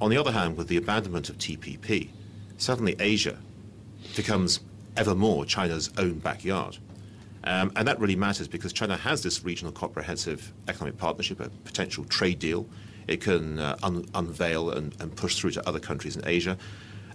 On 0.00 0.10
the 0.10 0.18
other 0.18 0.32
hand, 0.32 0.58
with 0.58 0.68
the 0.68 0.76
abandonment 0.76 1.30
of 1.30 1.38
TPP, 1.38 2.10
suddenly 2.58 2.94
Asia 3.00 3.38
becomes 4.14 4.60
ever 4.96 5.14
more 5.14 5.46
China's 5.46 5.90
own 5.96 6.18
backyard. 6.18 6.76
Um, 7.44 7.72
and 7.76 7.88
that 7.88 7.98
really 7.98 8.16
matters 8.16 8.48
because 8.48 8.72
China 8.72 8.96
has 8.96 9.22
this 9.22 9.44
regional 9.44 9.72
comprehensive 9.72 10.52
economic 10.68 10.98
partnership, 10.98 11.40
a 11.40 11.48
potential 11.64 12.04
trade 12.04 12.38
deal. 12.38 12.66
It 13.06 13.20
can 13.22 13.58
uh, 13.58 13.76
un- 13.82 14.04
unveil 14.14 14.70
and, 14.70 14.94
and, 15.00 15.14
push 15.16 15.36
through 15.36 15.52
to 15.52 15.66
other 15.66 15.78
countries 15.78 16.16
in 16.16 16.26
Asia. 16.26 16.58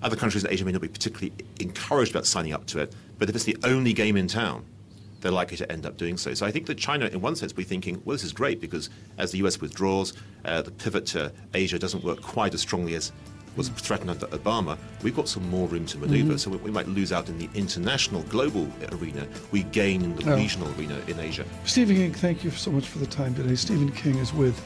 Other 0.02 0.16
countries 0.16 0.44
in 0.44 0.52
Asia 0.52 0.66
may 0.66 0.72
not 0.72 0.82
be 0.82 0.88
particularly 0.88 1.34
encouraged 1.60 2.12
about 2.12 2.26
signing 2.26 2.54
up 2.54 2.66
to 2.68 2.80
it, 2.80 2.96
but 3.20 3.30
if 3.30 3.36
it's 3.36 3.44
the 3.44 3.58
only 3.64 3.94
game 3.94 4.16
in 4.16 4.28
town, 4.28 4.66
they're 5.22 5.32
likely 5.32 5.58
to 5.58 5.72
end 5.72 5.86
up 5.86 5.98
doing 5.98 6.18
so. 6.18 6.34
So 6.34 6.46
I 6.46 6.52
think 6.52 6.66
that 6.68 6.78
China, 6.78 7.06
in 7.06 7.22
one 7.22 7.36
sense, 7.36 7.54
will 7.54 7.58
be 7.58 7.64
thinking, 7.64 8.02
well, 8.04 8.16
this 8.16 8.24
is 8.24 8.34
great 8.34 8.60
because 8.60 8.90
as 9.18 9.32
the 9.32 9.38
US 9.40 9.62
withdraws, 9.62 10.14
uh, 10.46 10.62
the 10.62 10.72
pivot 10.72 11.06
to 11.08 11.32
Asia 11.54 11.80
doesn't 11.80 12.04
work 12.04 12.22
quite 12.22 12.54
as 12.54 12.62
strongly 12.62 12.96
as 12.96 13.12
was 13.56 13.70
threatened 13.70 14.10
under 14.10 14.28
Obama, 14.28 14.78
we've 15.04 15.16
got 15.16 15.28
some 15.28 15.50
more 15.50 15.68
room 15.68 15.86
to 15.86 15.98
maneuver. 15.98 16.34
Mm-hmm. 16.34 16.38
So 16.38 16.52
we 16.52 16.72
might 16.72 16.88
lose 16.88 17.12
out 17.12 17.30
in 17.30 17.38
the 17.38 17.50
international, 17.54 18.24
global 18.24 18.68
arena. 18.94 19.28
We 19.52 19.64
gain 19.64 20.04
in 20.04 20.16
the 20.16 20.36
regional 20.36 20.74
arena 20.78 21.00
in 21.08 21.20
Asia. 21.20 21.46
Stephen 21.66 21.96
King, 21.96 22.14
thank 22.14 22.44
you 22.44 22.52
so 22.52 22.72
much 22.72 22.88
for 22.88 23.00
the 23.00 23.08
time 23.08 23.36
today. 23.36 23.56
Stephen 23.56 23.92
King 23.92 24.18
is 24.18 24.34
with 24.34 24.58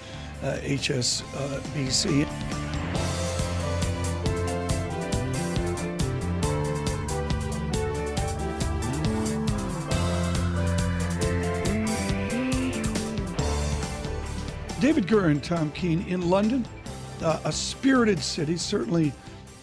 uh, 0.44 0.58
HSBC. 0.58 2.26
And 15.24 15.42
Tom 15.42 15.72
Keene 15.72 16.06
in 16.08 16.30
London, 16.30 16.68
uh, 17.24 17.40
a 17.46 17.52
spirited 17.52 18.20
city. 18.20 18.58
Certainly, 18.58 19.14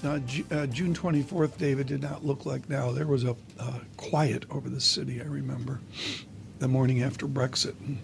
uh, 0.03 0.19
G- 0.21 0.47
uh, 0.51 0.67
June 0.67 0.95
24th, 0.95 1.59
David, 1.59 1.89
did 1.89 2.03
not 2.03 2.25
look 2.25 2.47
like 2.47 2.69
now. 2.71 2.91
There 2.91 3.07
was 3.07 3.25
a 3.25 3.37
uh, 3.61 3.79
quiet 3.99 4.47
over 4.51 4.71
the 4.71 4.81
city, 4.81 5.21
I 5.21 5.27
remember, 5.27 5.81
the 6.59 6.69
morning 6.69 7.03
after 7.03 7.27
Brexit. 7.27 7.75
And 7.81 7.99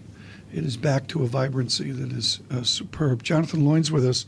it 0.52 0.64
is 0.64 0.76
back 0.76 1.06
to 1.08 1.24
a 1.24 1.26
vibrancy 1.26 1.90
that 1.90 2.12
is 2.12 2.40
uh, 2.50 2.62
superb. 2.62 3.22
Jonathan 3.22 3.62
Loynes 3.62 3.90
with 3.90 4.06
us 4.06 4.26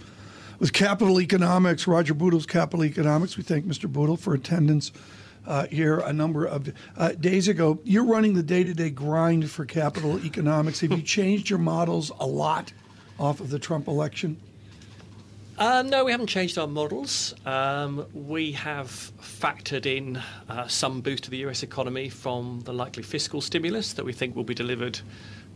with 0.58 0.72
Capital 0.72 1.20
Economics, 1.20 1.86
Roger 1.86 2.14
Bootle's 2.14 2.46
Capital 2.46 2.84
Economics. 2.86 3.36
We 3.36 3.42
thank 3.42 3.66
Mr. 3.66 3.90
Boodle 3.90 4.16
for 4.16 4.32
attendance 4.32 4.92
uh, 5.46 5.66
here 5.66 5.98
a 5.98 6.12
number 6.12 6.46
of 6.46 6.72
uh, 6.96 7.12
days 7.12 7.48
ago. 7.48 7.80
You're 7.84 8.04
running 8.06 8.32
the 8.32 8.42
day 8.42 8.64
to 8.64 8.72
day 8.72 8.90
grind 8.90 9.50
for 9.50 9.66
Capital 9.66 10.18
Economics. 10.24 10.80
Have 10.80 10.92
you 10.92 11.02
changed 11.02 11.50
your 11.50 11.58
models 11.58 12.10
a 12.18 12.26
lot 12.26 12.72
off 13.20 13.40
of 13.40 13.50
the 13.50 13.58
Trump 13.58 13.86
election? 13.86 14.36
Uh, 15.58 15.82
no, 15.82 16.06
we 16.06 16.10
haven't 16.10 16.28
changed 16.28 16.56
our 16.56 16.66
models. 16.66 17.34
Um, 17.44 18.06
we 18.14 18.52
have 18.52 18.88
factored 19.20 19.84
in 19.84 20.16
uh, 20.48 20.66
some 20.66 21.02
boost 21.02 21.24
to 21.24 21.30
the 21.30 21.36
US 21.46 21.62
economy 21.62 22.08
from 22.08 22.60
the 22.64 22.72
likely 22.72 23.02
fiscal 23.02 23.42
stimulus 23.42 23.92
that 23.92 24.04
we 24.04 24.14
think 24.14 24.34
will 24.34 24.44
be 24.44 24.54
delivered 24.54 24.98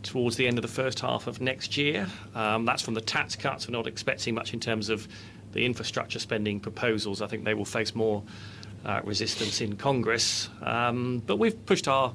towards 0.03 0.35
the 0.35 0.45
end 0.45 0.59
of 0.59 0.61
the 0.61 0.67
first 0.67 0.99
half 0.99 1.25
of 1.25 1.41
next 1.41 1.75
year. 1.75 2.07
Um, 2.35 2.65
that's 2.65 2.83
from 2.83 2.93
the 2.93 3.01
tax 3.01 3.35
cuts. 3.35 3.67
We're 3.67 3.75
not 3.75 3.87
expecting 3.87 4.35
much 4.35 4.53
in 4.53 4.59
terms 4.59 4.89
of 4.89 5.07
the 5.53 5.65
infrastructure 5.65 6.19
spending 6.19 6.59
proposals. 6.59 7.23
I 7.23 7.27
think 7.27 7.43
they 7.43 7.55
will 7.55 7.65
face 7.65 7.95
more 7.95 8.21
uh, 8.85 9.01
resistance 9.03 9.59
in 9.59 9.75
Congress. 9.75 10.49
Um, 10.61 11.23
but 11.25 11.37
we've 11.37 11.65
pushed 11.65 11.87
our 11.87 12.13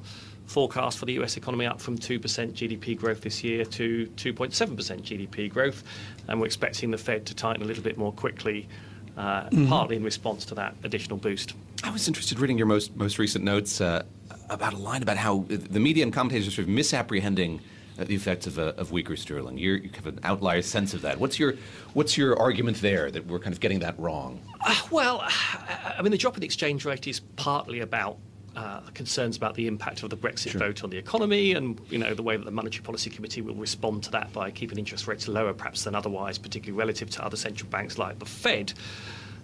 forecast 0.51 0.99
for 0.99 1.05
the 1.05 1.13
US 1.13 1.37
economy 1.37 1.65
up 1.65 1.79
from 1.79 1.97
2% 1.97 2.19
GDP 2.19 2.97
growth 2.97 3.21
this 3.21 3.43
year 3.43 3.63
to 3.65 4.07
2.7% 4.17 4.75
GDP 5.01 5.49
growth. 5.49 5.83
And 6.27 6.39
we're 6.39 6.45
expecting 6.45 6.91
the 6.91 6.97
Fed 6.97 7.25
to 7.27 7.33
tighten 7.33 7.63
a 7.63 7.65
little 7.65 7.83
bit 7.83 7.97
more 7.97 8.11
quickly, 8.11 8.67
uh, 9.15 9.43
mm-hmm. 9.43 9.67
partly 9.69 9.95
in 9.95 10.03
response 10.03 10.43
to 10.45 10.55
that 10.55 10.75
additional 10.83 11.17
boost. 11.17 11.53
I 11.83 11.89
was 11.89 12.07
interested 12.07 12.39
reading 12.39 12.57
your 12.57 12.67
most, 12.67 12.95
most 12.95 13.17
recent 13.17 13.45
notes 13.45 13.79
uh, 13.79 14.03
about 14.49 14.73
a 14.73 14.77
line 14.77 15.01
about 15.01 15.17
how 15.17 15.45
the 15.47 15.79
media 15.79 16.03
and 16.03 16.13
commentators 16.13 16.47
are 16.49 16.51
sort 16.51 16.67
of 16.67 16.69
misapprehending 16.69 17.61
uh, 17.97 18.03
the 18.03 18.15
effects 18.15 18.45
of, 18.45 18.57
a, 18.57 18.75
of 18.77 18.91
weaker 18.91 19.15
sterling. 19.15 19.57
You're, 19.57 19.77
you 19.77 19.89
have 19.95 20.07
an 20.07 20.19
outlier 20.23 20.61
sense 20.61 20.93
of 20.93 21.01
that. 21.03 21.19
What's 21.19 21.39
your, 21.39 21.55
what's 21.93 22.17
your 22.17 22.37
argument 22.37 22.81
there 22.81 23.09
that 23.09 23.25
we're 23.25 23.39
kind 23.39 23.53
of 23.53 23.61
getting 23.61 23.79
that 23.79 23.97
wrong? 23.97 24.41
Uh, 24.65 24.75
well, 24.91 25.23
I 25.25 26.01
mean, 26.01 26.11
the 26.11 26.17
drop 26.17 26.35
in 26.35 26.41
the 26.41 26.45
exchange 26.45 26.83
rate 26.83 27.07
is 27.07 27.21
partly 27.37 27.79
about 27.79 28.17
uh, 28.55 28.81
concerns 28.93 29.37
about 29.37 29.55
the 29.55 29.67
impact 29.67 30.03
of 30.03 30.09
the 30.09 30.17
Brexit 30.17 30.51
sure. 30.51 30.59
vote 30.59 30.83
on 30.83 30.89
the 30.89 30.97
economy, 30.97 31.53
and 31.53 31.79
you 31.89 31.97
know 31.97 32.13
the 32.13 32.23
way 32.23 32.35
that 32.37 32.45
the 32.45 32.51
Monetary 32.51 32.83
Policy 32.83 33.09
Committee 33.09 33.41
will 33.41 33.55
respond 33.55 34.03
to 34.03 34.11
that 34.11 34.31
by 34.33 34.51
keeping 34.51 34.77
interest 34.77 35.07
rates 35.07 35.27
lower, 35.27 35.53
perhaps 35.53 35.83
than 35.83 35.95
otherwise, 35.95 36.37
particularly 36.37 36.77
relative 36.77 37.09
to 37.11 37.23
other 37.23 37.37
central 37.37 37.69
banks 37.69 37.97
like 37.97 38.19
the 38.19 38.25
Fed. 38.25 38.73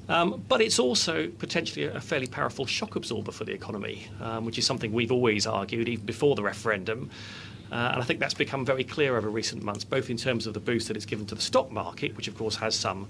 Um, 0.09 0.43
but 0.47 0.61
it's 0.61 0.79
also 0.79 1.27
potentially 1.27 1.85
a 1.85 1.99
fairly 1.99 2.27
powerful 2.27 2.65
shock 2.65 2.95
absorber 2.95 3.31
for 3.31 3.43
the 3.43 3.51
economy, 3.51 4.07
um, 4.21 4.45
which 4.45 4.57
is 4.57 4.65
something 4.65 4.93
we've 4.93 5.11
always 5.11 5.45
argued, 5.45 5.89
even 5.89 6.05
before 6.05 6.35
the 6.35 6.43
referendum. 6.43 7.09
Uh, 7.71 7.91
and 7.93 8.01
I 8.01 8.05
think 8.05 8.21
that's 8.21 8.33
become 8.33 8.65
very 8.65 8.85
clear 8.85 9.17
over 9.17 9.29
recent 9.29 9.61
months, 9.63 9.83
both 9.83 10.09
in 10.09 10.15
terms 10.15 10.47
of 10.47 10.53
the 10.53 10.61
boost 10.61 10.87
that 10.87 10.95
it's 10.95 11.05
given 11.05 11.25
to 11.27 11.35
the 11.35 11.41
stock 11.41 11.71
market, 11.71 12.15
which 12.15 12.29
of 12.29 12.37
course 12.37 12.55
has 12.55 12.75
some 12.75 13.09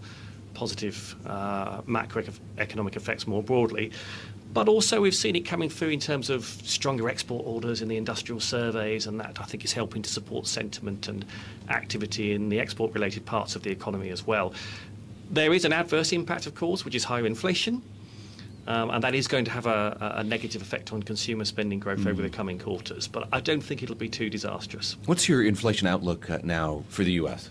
positive 0.57 1.15
uh, 1.27 1.81
macroeconomic 1.81 2.95
effects 2.95 3.27
more 3.27 3.43
broadly, 3.43 3.91
but 4.53 4.67
also, 4.67 5.01
we've 5.01 5.13
seen 5.13 5.35
it 5.35 5.41
coming 5.41 5.69
through 5.69 5.89
in 5.89 5.99
terms 5.99 6.31
of 6.31 6.45
stronger 6.45 7.09
export 7.09 7.45
orders 7.45 7.83
in 7.83 7.89
the 7.89 7.97
industrial 7.97 8.39
surveys, 8.39 9.05
and 9.05 9.19
that 9.19 9.37
I 9.39 9.43
think 9.43 9.63
is 9.63 9.71
helping 9.71 10.01
to 10.01 10.09
support 10.09 10.47
sentiment 10.47 11.07
and 11.07 11.25
activity 11.69 12.33
in 12.33 12.49
the 12.49 12.59
export 12.59 12.91
related 12.93 13.23
parts 13.23 13.55
of 13.55 13.61
the 13.61 13.69
economy 13.69 14.09
as 14.09 14.25
well. 14.25 14.53
There 15.29 15.53
is 15.53 15.63
an 15.63 15.73
adverse 15.73 16.11
impact, 16.11 16.47
of 16.47 16.55
course, 16.55 16.85
which 16.85 16.95
is 16.95 17.03
higher 17.03 17.27
inflation. 17.27 17.83
Um, 18.65 18.89
and 18.89 19.03
that 19.03 19.15
is 19.15 19.27
going 19.29 19.45
to 19.45 19.51
have 19.51 19.65
a, 19.65 20.15
a, 20.17 20.23
negative 20.23 20.61
effect 20.61 20.91
on 20.91 21.01
consumer 21.01 21.45
spending 21.45 21.79
growth 21.79 21.99
mm. 21.99 22.09
over 22.09 22.21
the 22.21 22.29
coming 22.29 22.59
quarters. 22.59 23.07
But 23.07 23.29
I 23.31 23.39
don't 23.39 23.61
think 23.61 23.81
it'll 23.81 23.95
be 23.95 24.09
too 24.09 24.29
disastrous. 24.29 24.97
What's 25.05 25.29
your 25.29 25.45
inflation 25.45 25.87
outlook 25.87 26.29
uh, 26.29 26.39
now 26.43 26.83
for 26.89 27.05
the 27.05 27.13
U.S.? 27.13 27.49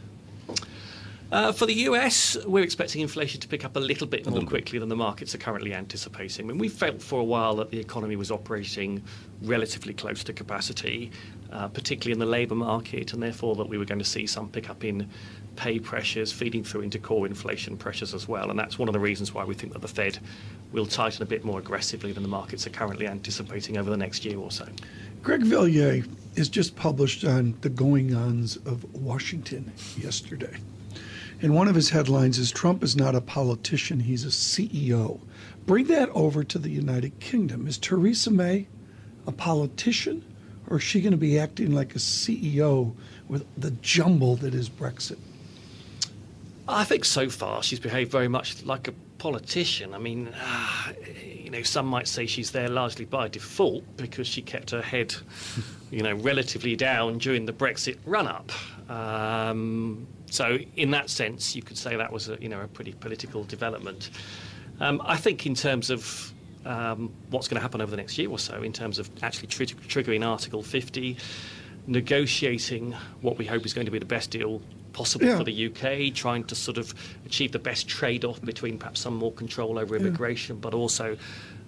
Uh, 1.32 1.50
for 1.50 1.66
the 1.66 1.74
US, 1.74 2.36
we're 2.46 2.62
expecting 2.62 3.02
inflation 3.02 3.40
to 3.40 3.48
pick 3.48 3.64
up 3.64 3.74
a 3.74 3.80
little 3.80 4.06
bit 4.06 4.24
more 4.26 4.34
little 4.34 4.48
quickly 4.48 4.76
bit. 4.76 4.80
than 4.80 4.88
the 4.88 4.96
markets 4.96 5.34
are 5.34 5.38
currently 5.38 5.74
anticipating. 5.74 6.46
I 6.46 6.48
mean, 6.48 6.58
we 6.58 6.68
felt 6.68 7.02
for 7.02 7.18
a 7.18 7.24
while 7.24 7.56
that 7.56 7.70
the 7.70 7.80
economy 7.80 8.14
was 8.14 8.30
operating 8.30 9.02
relatively 9.42 9.92
close 9.92 10.22
to 10.22 10.32
capacity, 10.32 11.10
uh, 11.50 11.66
particularly 11.66 12.12
in 12.12 12.20
the 12.20 12.26
labour 12.26 12.54
market, 12.54 13.12
and 13.12 13.20
therefore 13.20 13.56
that 13.56 13.68
we 13.68 13.76
were 13.76 13.84
going 13.84 13.98
to 13.98 14.04
see 14.04 14.24
some 14.24 14.48
pickup 14.48 14.84
in 14.84 15.08
pay 15.56 15.80
pressures 15.80 16.30
feeding 16.30 16.62
through 16.62 16.82
into 16.82 16.98
core 17.00 17.26
inflation 17.26 17.76
pressures 17.76 18.14
as 18.14 18.28
well. 18.28 18.50
And 18.50 18.58
that's 18.58 18.78
one 18.78 18.88
of 18.88 18.92
the 18.92 19.00
reasons 19.00 19.34
why 19.34 19.44
we 19.44 19.54
think 19.54 19.72
that 19.72 19.82
the 19.82 19.88
Fed 19.88 20.20
will 20.70 20.86
tighten 20.86 21.24
a 21.24 21.26
bit 21.26 21.44
more 21.44 21.58
aggressively 21.58 22.12
than 22.12 22.22
the 22.22 22.28
markets 22.28 22.68
are 22.68 22.70
currently 22.70 23.08
anticipating 23.08 23.78
over 23.78 23.90
the 23.90 23.96
next 23.96 24.24
year 24.24 24.38
or 24.38 24.52
so. 24.52 24.68
Greg 25.24 25.42
Valliere 25.42 26.04
is 26.36 26.48
just 26.48 26.76
published 26.76 27.24
on 27.24 27.56
the 27.62 27.68
going 27.68 28.14
ons 28.14 28.58
of 28.58 28.84
Washington 28.94 29.72
yesterday. 29.96 30.56
And 31.42 31.54
one 31.54 31.68
of 31.68 31.74
his 31.74 31.90
headlines 31.90 32.38
is 32.38 32.50
Trump 32.50 32.82
is 32.82 32.96
not 32.96 33.14
a 33.14 33.20
politician, 33.20 34.00
he's 34.00 34.24
a 34.24 34.28
CEO. 34.28 35.20
Bring 35.66 35.86
that 35.88 36.08
over 36.10 36.42
to 36.44 36.58
the 36.58 36.70
United 36.70 37.18
Kingdom. 37.20 37.66
Is 37.66 37.76
Theresa 37.76 38.30
May 38.30 38.68
a 39.26 39.32
politician, 39.32 40.24
or 40.68 40.78
is 40.78 40.82
she 40.82 41.00
going 41.00 41.10
to 41.12 41.18
be 41.18 41.38
acting 41.38 41.72
like 41.72 41.94
a 41.94 41.98
CEO 41.98 42.94
with 43.28 43.44
the 43.58 43.72
jumble 43.82 44.36
that 44.36 44.54
is 44.54 44.70
Brexit? 44.70 45.18
I 46.68 46.84
think 46.84 47.04
so 47.04 47.28
far 47.28 47.62
she's 47.62 47.80
behaved 47.80 48.10
very 48.10 48.28
much 48.28 48.64
like 48.64 48.88
a 48.88 48.92
politician. 49.18 49.94
I 49.94 49.98
mean, 49.98 50.32
you 51.24 51.50
know, 51.50 51.62
some 51.62 51.86
might 51.86 52.08
say 52.08 52.26
she's 52.26 52.50
there 52.50 52.68
largely 52.68 53.04
by 53.04 53.28
default 53.28 53.84
because 53.96 54.26
she 54.26 54.40
kept 54.40 54.70
her 54.70 54.82
head, 54.82 55.14
you 55.90 56.02
know, 56.02 56.14
relatively 56.14 56.76
down 56.76 57.18
during 57.18 57.44
the 57.44 57.52
Brexit 57.52 57.98
run-up. 58.06 58.52
Um, 58.90 60.06
so, 60.30 60.58
in 60.76 60.90
that 60.90 61.10
sense, 61.10 61.54
you 61.54 61.62
could 61.62 61.78
say 61.78 61.96
that 61.96 62.12
was 62.12 62.28
a 62.28 62.36
you 62.40 62.48
know 62.48 62.60
a 62.60 62.68
pretty 62.68 62.92
political 62.92 63.44
development. 63.44 64.10
Um, 64.80 65.00
I 65.04 65.16
think 65.16 65.46
in 65.46 65.54
terms 65.54 65.90
of 65.90 66.32
um, 66.64 67.12
what's 67.30 67.48
going 67.48 67.56
to 67.56 67.62
happen 67.62 67.80
over 67.80 67.90
the 67.90 67.96
next 67.96 68.18
year 68.18 68.28
or 68.28 68.38
so, 68.38 68.62
in 68.62 68.72
terms 68.72 68.98
of 68.98 69.10
actually 69.22 69.48
tr- 69.48 69.62
triggering 69.64 70.26
Article 70.26 70.62
50, 70.62 71.16
negotiating 71.86 72.92
what 73.20 73.38
we 73.38 73.46
hope 73.46 73.64
is 73.64 73.72
going 73.72 73.86
to 73.86 73.90
be 73.90 73.98
the 73.98 74.04
best 74.04 74.30
deal 74.30 74.60
possible 74.92 75.26
yeah. 75.26 75.36
for 75.36 75.44
the 75.44 75.66
UK, 75.66 76.14
trying 76.14 76.42
to 76.44 76.54
sort 76.54 76.78
of 76.78 76.94
achieve 77.24 77.52
the 77.52 77.58
best 77.58 77.86
trade 77.86 78.24
off 78.24 78.40
between 78.42 78.78
perhaps 78.78 79.00
some 79.00 79.14
more 79.14 79.32
control 79.32 79.78
over 79.78 79.94
immigration, 79.94 80.56
yeah. 80.56 80.60
but 80.60 80.74
also 80.74 81.16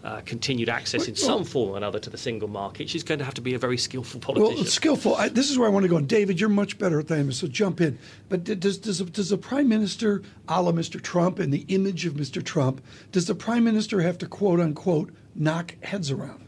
uh, 0.04 0.20
continued 0.24 0.68
access 0.68 1.08
in 1.08 1.16
some 1.16 1.44
form 1.44 1.70
or 1.70 1.76
another 1.76 1.98
to 1.98 2.10
the 2.10 2.18
single 2.18 2.48
market, 2.48 2.88
she's 2.88 3.02
going 3.02 3.18
to 3.18 3.24
have 3.24 3.34
to 3.34 3.40
be 3.40 3.54
a 3.54 3.58
very 3.58 3.76
skillful 3.76 4.20
politician. 4.20 4.56
Well, 4.56 4.64
skillful. 4.64 5.14
I, 5.16 5.28
this 5.28 5.50
is 5.50 5.58
where 5.58 5.68
I 5.68 5.70
want 5.70 5.84
to 5.84 5.88
go. 5.88 5.96
And 5.96 6.08
David, 6.08 6.40
you're 6.40 6.48
much 6.48 6.78
better 6.78 7.00
at 7.00 7.08
that, 7.08 7.32
so 7.32 7.46
jump 7.46 7.80
in. 7.80 7.98
But 8.28 8.44
does 8.44 8.78
does 8.78 9.00
does 9.00 9.30
the 9.30 9.38
prime 9.38 9.68
minister, 9.68 10.22
a 10.48 10.62
la 10.62 10.72
Mr. 10.72 11.02
Trump, 11.02 11.38
and 11.38 11.52
the 11.52 11.64
image 11.68 12.06
of 12.06 12.14
Mr. 12.14 12.44
Trump, 12.44 12.82
does 13.12 13.26
the 13.26 13.34
prime 13.34 13.64
minister 13.64 14.00
have 14.00 14.18
to 14.18 14.26
quote 14.26 14.60
unquote 14.60 15.10
knock 15.34 15.74
heads 15.82 16.10
around? 16.10 16.44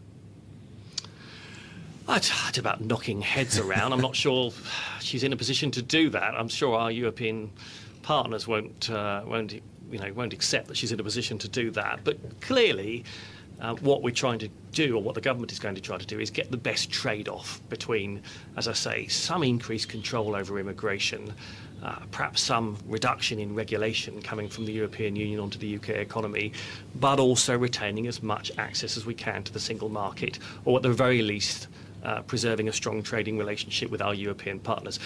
It's 2.09 2.59
about 2.59 2.80
knocking 2.80 3.21
heads 3.21 3.59
around. 3.59 3.92
I'm 3.92 4.00
not 4.00 4.16
sure 4.25 4.52
she's 5.00 5.23
in 5.23 5.33
a 5.33 5.37
position 5.37 5.71
to 5.73 5.83
do 5.83 6.11
that. 6.11 6.35
I'm 6.35 6.49
sure 6.49 6.76
our 6.76 6.90
European 6.90 7.50
partners 8.02 8.49
won't 8.49 8.90
uh, 8.90 9.23
won't 9.26 9.52
you 9.52 9.99
know 9.99 10.12
won't 10.12 10.33
accept 10.33 10.69
that 10.69 10.76
she's 10.76 10.92
in 10.92 11.00
a 11.00 11.04
position 11.04 11.38
to 11.38 11.49
do 11.49 11.71
that. 11.73 12.00
But 12.04 12.40
clearly, 12.40 13.04
uh, 13.61 13.75
what 13.76 14.02
we're 14.02 14.11
trying 14.11 14.38
to 14.38 14.49
do, 14.73 14.97
or 14.97 15.02
what 15.02 15.14
the 15.14 15.21
government 15.21 15.52
is 15.52 15.59
going 15.59 15.75
to 15.75 15.81
try 15.81 15.99
to 15.99 16.07
do, 16.07 16.19
is 16.19 16.31
get 16.31 16.50
the 16.50 16.57
best 16.57 16.90
trade 16.90 17.29
off 17.29 17.61
between, 17.69 18.23
as 18.57 18.69
I 18.69 18.73
say, 18.73 19.07
some 19.07 19.43
increased 19.43 19.88
control 19.88 20.35
over 20.35 20.59
immigration, 20.59 21.35
uh, 21.83 21.97
perhaps 22.11 22.40
some 22.40 22.76
reduction 22.87 23.38
in 23.38 23.55
regulation 23.55 24.21
coming 24.23 24.49
from 24.49 24.64
the 24.64 24.73
European 24.73 25.17
Union 25.17 25.40
onto 25.40 25.59
the 25.59 25.76
UK 25.76 25.90
economy, 25.90 26.52
but 26.95 27.19
also 27.19 27.57
retaining 27.57 28.07
as 28.07 28.23
much 28.23 28.50
access 28.59 28.97
as 28.97 29.05
we 29.05 29.14
can 29.14 29.43
to 29.43 29.52
the 29.52 29.61
single 29.61 29.88
market, 29.88 30.38
or 30.64 30.76
at 30.76 30.83
the 30.83 30.93
very 30.93 31.23
least, 31.23 31.69
uh, 32.02 32.23
preserving 32.23 32.69
a 32.69 32.73
strong 32.73 33.02
trading 33.02 33.37
relationship 33.37 33.90
with 33.90 34.00
our 34.00 34.14
European 34.14 34.59
partners. 34.59 34.99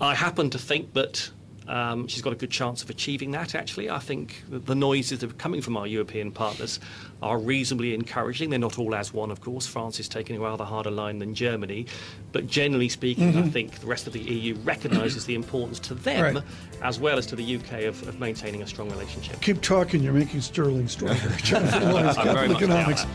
I 0.00 0.14
happen 0.14 0.48
to 0.50 0.58
think 0.58 0.94
that 0.94 1.30
um, 1.70 2.08
she's 2.08 2.20
got 2.20 2.32
a 2.32 2.36
good 2.36 2.50
chance 2.50 2.82
of 2.82 2.90
achieving 2.90 3.30
that, 3.30 3.54
actually. 3.54 3.88
I 3.88 4.00
think 4.00 4.42
the 4.48 4.74
noises 4.74 5.20
that 5.20 5.30
are 5.30 5.34
coming 5.34 5.62
from 5.62 5.76
our 5.76 5.86
European 5.86 6.32
partners 6.32 6.80
are 7.22 7.38
reasonably 7.38 7.94
encouraging. 7.94 8.50
They're 8.50 8.58
not 8.58 8.78
all 8.78 8.92
as 8.92 9.14
one, 9.14 9.30
of 9.30 9.40
course. 9.40 9.68
France 9.68 10.00
is 10.00 10.08
taking 10.08 10.36
a 10.36 10.40
rather 10.40 10.64
harder 10.64 10.90
line 10.90 11.20
than 11.20 11.32
Germany. 11.32 11.86
But 12.32 12.48
generally 12.48 12.88
speaking, 12.88 13.32
mm-hmm. 13.32 13.44
I 13.44 13.50
think 13.50 13.78
the 13.78 13.86
rest 13.86 14.08
of 14.08 14.12
the 14.12 14.20
EU 14.20 14.56
recognises 14.56 15.26
the 15.26 15.36
importance 15.36 15.78
to 15.80 15.94
them, 15.94 16.34
right. 16.34 16.44
as 16.82 16.98
well 16.98 17.18
as 17.18 17.26
to 17.26 17.36
the 17.36 17.56
UK, 17.56 17.84
of, 17.84 18.06
of, 18.08 18.18
maintaining 18.18 18.62
a 18.62 18.66
strong 18.66 18.90
relationship. 18.90 19.40
Keep 19.40 19.60
talking. 19.62 20.02
You're 20.02 20.12
making 20.12 20.40
sterling 20.40 20.88
stronger. 20.88 21.20
Jonathan 21.36 21.92
Wise, 21.92 22.16
Capital 22.16 22.56
Economics. 22.56 23.06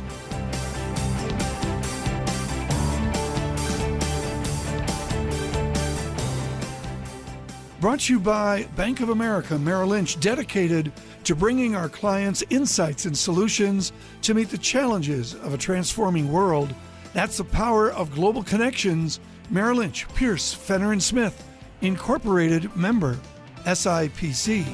Brought 7.82 8.00
to 8.02 8.14
you 8.14 8.20
by 8.22 8.64
Bank 8.78 9.02
of 9.02 9.10
America 9.10 9.60
Merrill 9.60 9.90
Lynch, 9.90 10.18
dedicated 10.22 10.94
to 11.26 11.36
bringing 11.36 11.76
our 11.76 11.90
clients 11.90 12.42
insights 12.50 13.06
and 13.06 13.18
solutions 13.18 13.92
to 14.22 14.34
meet 14.34 14.50
the 14.50 14.58
challenges 14.58 15.36
of 15.36 15.54
a 15.54 15.58
transforming 15.58 16.32
world. 16.32 16.74
That's 17.14 17.36
the 17.38 17.44
power 17.44 17.92
of 17.92 18.16
global 18.16 18.44
connections. 18.44 19.20
Merrill 19.50 19.78
Lynch, 19.78 20.08
Pierce, 20.16 20.54
Fenner 20.54 20.94
and 20.94 21.04
Smith, 21.04 21.48
Incorporated 21.82 22.74
member, 22.78 23.20
SIPC. 23.66 24.66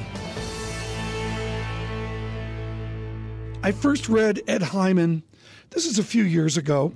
I 3.64 3.72
first 3.72 4.08
read 4.08 4.42
Ed 4.46 4.62
Hyman, 4.62 5.24
this 5.70 5.86
is 5.86 5.98
a 5.98 6.04
few 6.04 6.22
years 6.22 6.56
ago. 6.56 6.94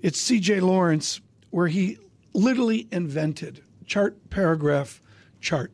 It's 0.00 0.30
CJ 0.30 0.62
Lawrence, 0.62 1.20
where 1.50 1.68
he 1.68 1.98
literally 2.32 2.88
invented 2.90 3.62
chart, 3.86 4.30
paragraph, 4.30 5.02
chart. 5.44 5.70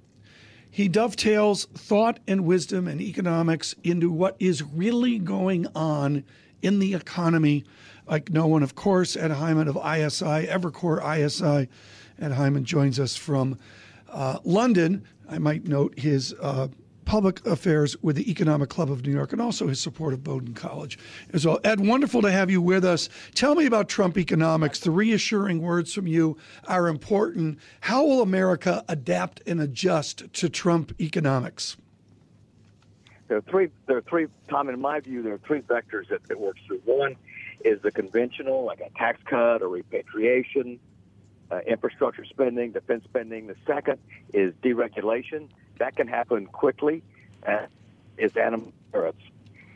He 0.70 0.88
dovetails 0.88 1.64
thought 1.74 2.20
and 2.28 2.44
wisdom 2.44 2.86
and 2.86 3.00
economics 3.00 3.74
into 3.82 4.10
what 4.10 4.36
is 4.38 4.62
really 4.62 5.18
going 5.18 5.66
on 5.74 6.24
in 6.62 6.78
the 6.78 6.94
economy, 6.94 7.64
like 8.06 8.30
no 8.30 8.46
one, 8.46 8.62
of 8.62 8.74
course. 8.74 9.16
Ed 9.16 9.30
Hyman 9.30 9.66
of 9.66 9.76
ISI, 9.76 10.46
Evercore 10.46 11.00
ISI. 11.00 11.68
Ed 12.20 12.32
Hyman 12.32 12.64
joins 12.64 13.00
us 13.00 13.16
from 13.16 13.58
uh, 14.10 14.38
London. 14.44 15.04
I 15.28 15.38
might 15.38 15.66
note 15.66 15.98
his 15.98 16.34
uh, 16.40 16.68
public 17.04 17.44
affairs 17.46 17.96
with 18.02 18.16
the 18.16 18.30
Economic 18.30 18.68
Club 18.68 18.90
of 18.90 19.04
New 19.04 19.12
York 19.12 19.32
and 19.32 19.40
also 19.40 19.66
his 19.66 19.80
support 19.80 20.12
of 20.12 20.22
Bowdoin 20.22 20.54
College 20.54 20.98
as 21.32 21.46
well. 21.46 21.58
Ed, 21.64 21.80
wonderful 21.80 22.22
to 22.22 22.30
have 22.30 22.50
you 22.50 22.62
with 22.62 22.84
us. 22.84 23.08
Tell 23.34 23.54
me 23.54 23.66
about 23.66 23.88
Trump 23.88 24.16
economics. 24.16 24.80
The 24.80 24.90
reassuring 24.90 25.60
words 25.60 25.92
from 25.92 26.06
you 26.06 26.36
are 26.68 26.88
important. 26.88 27.58
How 27.80 28.04
will 28.04 28.22
America 28.22 28.84
adapt 28.88 29.42
and 29.46 29.60
adjust 29.60 30.32
to 30.34 30.48
Trump 30.48 30.92
economics? 31.00 31.76
There 33.28 33.38
are 33.38 33.42
three. 33.42 33.68
There 33.86 33.96
are 33.96 34.02
three. 34.02 34.26
Tom, 34.48 34.68
in 34.68 34.80
my 34.80 34.98
view, 34.98 35.22
there 35.22 35.34
are 35.34 35.40
three 35.46 35.60
vectors 35.60 36.08
that 36.08 36.20
it 36.28 36.38
works 36.38 36.60
through. 36.66 36.80
One 36.84 37.14
is 37.64 37.80
the 37.80 37.92
conventional, 37.92 38.64
like 38.64 38.80
a 38.80 38.90
tax 38.98 39.20
cut 39.24 39.62
or 39.62 39.68
repatriation, 39.68 40.80
uh, 41.50 41.60
infrastructure 41.66 42.24
spending, 42.24 42.72
defense 42.72 43.04
spending. 43.04 43.46
The 43.46 43.54
second 43.66 43.98
is 44.34 44.52
deregulation. 44.64 45.48
That 45.80 45.96
can 45.96 46.06
happen 46.06 46.46
quickly. 46.46 47.02
Uh, 47.46 47.66
is 48.18 48.36
animal 48.36 48.72
spirits. 48.88 49.22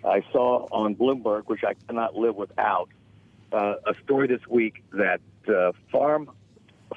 I 0.04 0.22
saw 0.30 0.68
on 0.70 0.94
Bloomberg, 0.94 1.44
which 1.46 1.64
I 1.64 1.74
cannot 1.86 2.14
live 2.14 2.36
without, 2.36 2.90
uh, 3.52 3.76
a 3.86 3.94
story 4.04 4.28
this 4.28 4.46
week 4.46 4.84
that 4.92 5.20
uh, 5.48 5.72
farm 5.90 6.30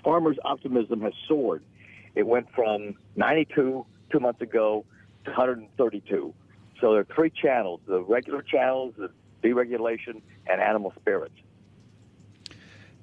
farmers' 0.03 0.37
optimism 0.43 1.01
has 1.01 1.13
soared. 1.27 1.63
It 2.15 2.27
went 2.27 2.51
from 2.53 2.95
92 3.15 3.85
two 4.11 4.19
months 4.19 4.41
ago 4.41 4.85
to 5.23 5.31
132. 5.31 6.33
So 6.81 6.91
there 6.91 7.01
are 7.01 7.15
three 7.15 7.29
channels: 7.29 7.79
the 7.87 8.01
regular 8.01 8.41
channels, 8.41 8.93
the 8.97 9.09
deregulation, 9.41 10.21
and 10.47 10.61
animal 10.61 10.91
spirits. 10.99 11.35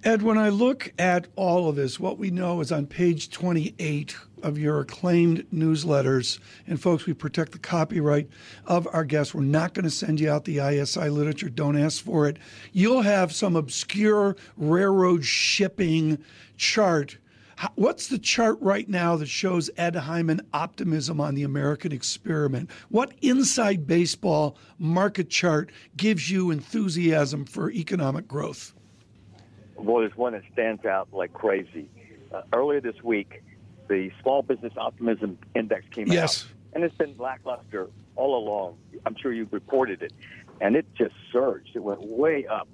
Ed, 0.05 0.21
when 0.21 0.37
I 0.37 0.51
look 0.51 0.93
at 0.99 1.29
all 1.35 1.67
of 1.71 1.77
this, 1.77 1.99
what 1.99 2.19
we 2.19 2.31
know 2.31 2.61
is 2.61 2.71
on 2.71 2.87
page 2.87 3.31
28 3.31 4.15
of 4.45 4.59
your 4.59 4.81
acclaimed 4.81 5.47
newsletters, 5.53 6.39
and 6.67 6.81
folks, 6.81 7.07
we 7.07 7.15
protect 7.15 7.53
the 7.53 7.59
copyright 7.59 8.29
of 8.67 8.87
our 8.93 9.05
guests. 9.05 9.35
We're 9.35 9.43
not 9.43 9.75
going 9.75 9.85
to 9.85 9.91
send 9.91 10.21
you 10.21 10.31
out 10.31 10.45
the 10.45 10.59
ISI 10.59 11.09
literature. 11.09 11.49
Don't 11.49 11.79
ask 11.79 12.05
for 12.05 12.29
it. 12.29 12.37
You'll 12.73 13.03
have 13.03 13.33
some 13.33 13.57
obscure 13.57 14.37
railroad 14.57 15.25
shipping 15.25 16.19
chart. 16.57 17.17
What's 17.77 18.09
the 18.09 18.19
chart 18.19 18.59
right 18.61 18.89
now 18.89 19.17
that 19.17 19.29
shows 19.29 19.71
Ed 19.77 19.95
Hyman 19.95 20.43
optimism 20.53 21.21
on 21.21 21.35
the 21.35 21.45
American 21.45 21.93
experiment? 21.93 22.71
What 22.91 23.15
inside 23.23 23.87
baseball 23.87 24.59
market 24.79 25.31
chart 25.31 25.73
gives 25.97 26.31
you 26.31 26.51
enthusiasm 26.51 27.45
for 27.47 27.71
economic 27.71 28.29
growth? 28.29 28.75
Well, 29.77 30.01
there's 30.01 30.17
one 30.17 30.33
that 30.33 30.43
stands 30.53 30.85
out 30.85 31.09
like 31.13 31.33
crazy. 31.33 31.89
Uh, 32.33 32.43
earlier 32.53 32.81
this 32.81 33.01
week, 33.05 33.44
the 33.88 34.11
Small 34.23 34.43
Business 34.43 34.73
Optimism 34.76 35.38
Index 35.55 35.87
came 35.91 36.09
yes. 36.09 36.45
out. 36.45 36.50
And 36.75 36.85
it's 36.85 36.97
been 36.97 37.14
lackluster 37.19 37.88
all 38.17 38.37
along. 38.37 38.76
I'm 39.07 39.17
sure 39.17 39.33
you've 39.33 39.53
reported 39.53 40.03
it. 40.03 40.12
And 40.61 40.76
it 40.76 40.87
just 40.95 41.14
surged. 41.33 41.71
It 41.75 41.83
went 41.83 42.03
way 42.03 42.47
up 42.47 42.69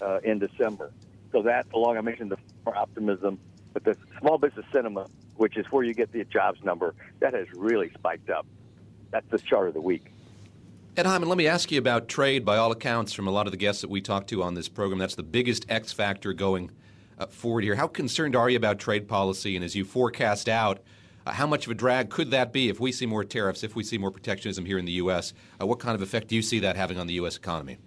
uh, 0.00 0.20
in 0.22 0.38
December. 0.38 0.92
So 1.32 1.42
that, 1.42 1.66
along 1.74 1.96
I 1.96 2.00
mentioned 2.02 2.30
the 2.30 2.38
optimism, 2.72 3.38
but 3.72 3.84
the 3.84 3.96
small 4.20 4.38
business 4.38 4.66
sentiment, 4.72 5.10
which 5.36 5.56
is 5.56 5.66
where 5.70 5.82
you 5.82 5.94
get 5.94 6.12
the 6.12 6.24
jobs 6.24 6.62
number, 6.62 6.94
that 7.20 7.34
has 7.34 7.46
really 7.54 7.90
spiked 7.94 8.30
up. 8.30 8.46
That's 9.10 9.28
the 9.30 9.38
chart 9.38 9.68
of 9.68 9.74
the 9.74 9.80
week. 9.80 10.12
Ed 10.94 11.06
Hyman, 11.06 11.28
let 11.28 11.38
me 11.38 11.46
ask 11.46 11.72
you 11.72 11.78
about 11.78 12.06
trade. 12.06 12.44
By 12.44 12.58
all 12.58 12.70
accounts, 12.70 13.14
from 13.14 13.26
a 13.26 13.30
lot 13.30 13.46
of 13.46 13.50
the 13.50 13.56
guests 13.56 13.80
that 13.80 13.88
we 13.88 14.02
talked 14.02 14.28
to 14.28 14.42
on 14.42 14.54
this 14.54 14.68
program, 14.68 14.98
that's 14.98 15.14
the 15.14 15.22
biggest 15.22 15.64
X 15.70 15.90
factor 15.90 16.34
going 16.34 16.70
forward 17.30 17.64
here. 17.64 17.76
How 17.76 17.86
concerned 17.86 18.34
are 18.34 18.48
you 18.50 18.56
about 18.56 18.78
trade 18.78 19.08
policy? 19.08 19.56
And 19.56 19.64
as 19.64 19.76
you 19.76 19.84
forecast 19.84 20.48
out, 20.48 20.80
uh, 21.26 21.32
how 21.32 21.46
much 21.46 21.66
of 21.66 21.70
a 21.70 21.74
drag 21.74 22.10
could 22.10 22.30
that 22.30 22.52
be 22.52 22.68
if 22.68 22.80
we 22.80 22.90
see 22.90 23.06
more 23.06 23.24
tariffs, 23.24 23.62
if 23.62 23.76
we 23.76 23.84
see 23.84 23.98
more 23.98 24.10
protectionism 24.10 24.64
here 24.64 24.78
in 24.78 24.84
the 24.84 24.92
U.S.? 24.92 25.32
Uh, 25.60 25.66
what 25.66 25.78
kind 25.78 25.94
of 25.94 26.02
effect 26.02 26.28
do 26.28 26.36
you 26.36 26.42
see 26.42 26.58
that 26.60 26.76
having 26.76 26.98
on 26.98 27.06
the 27.06 27.14
U.S. 27.14 27.36
economy? 27.36 27.78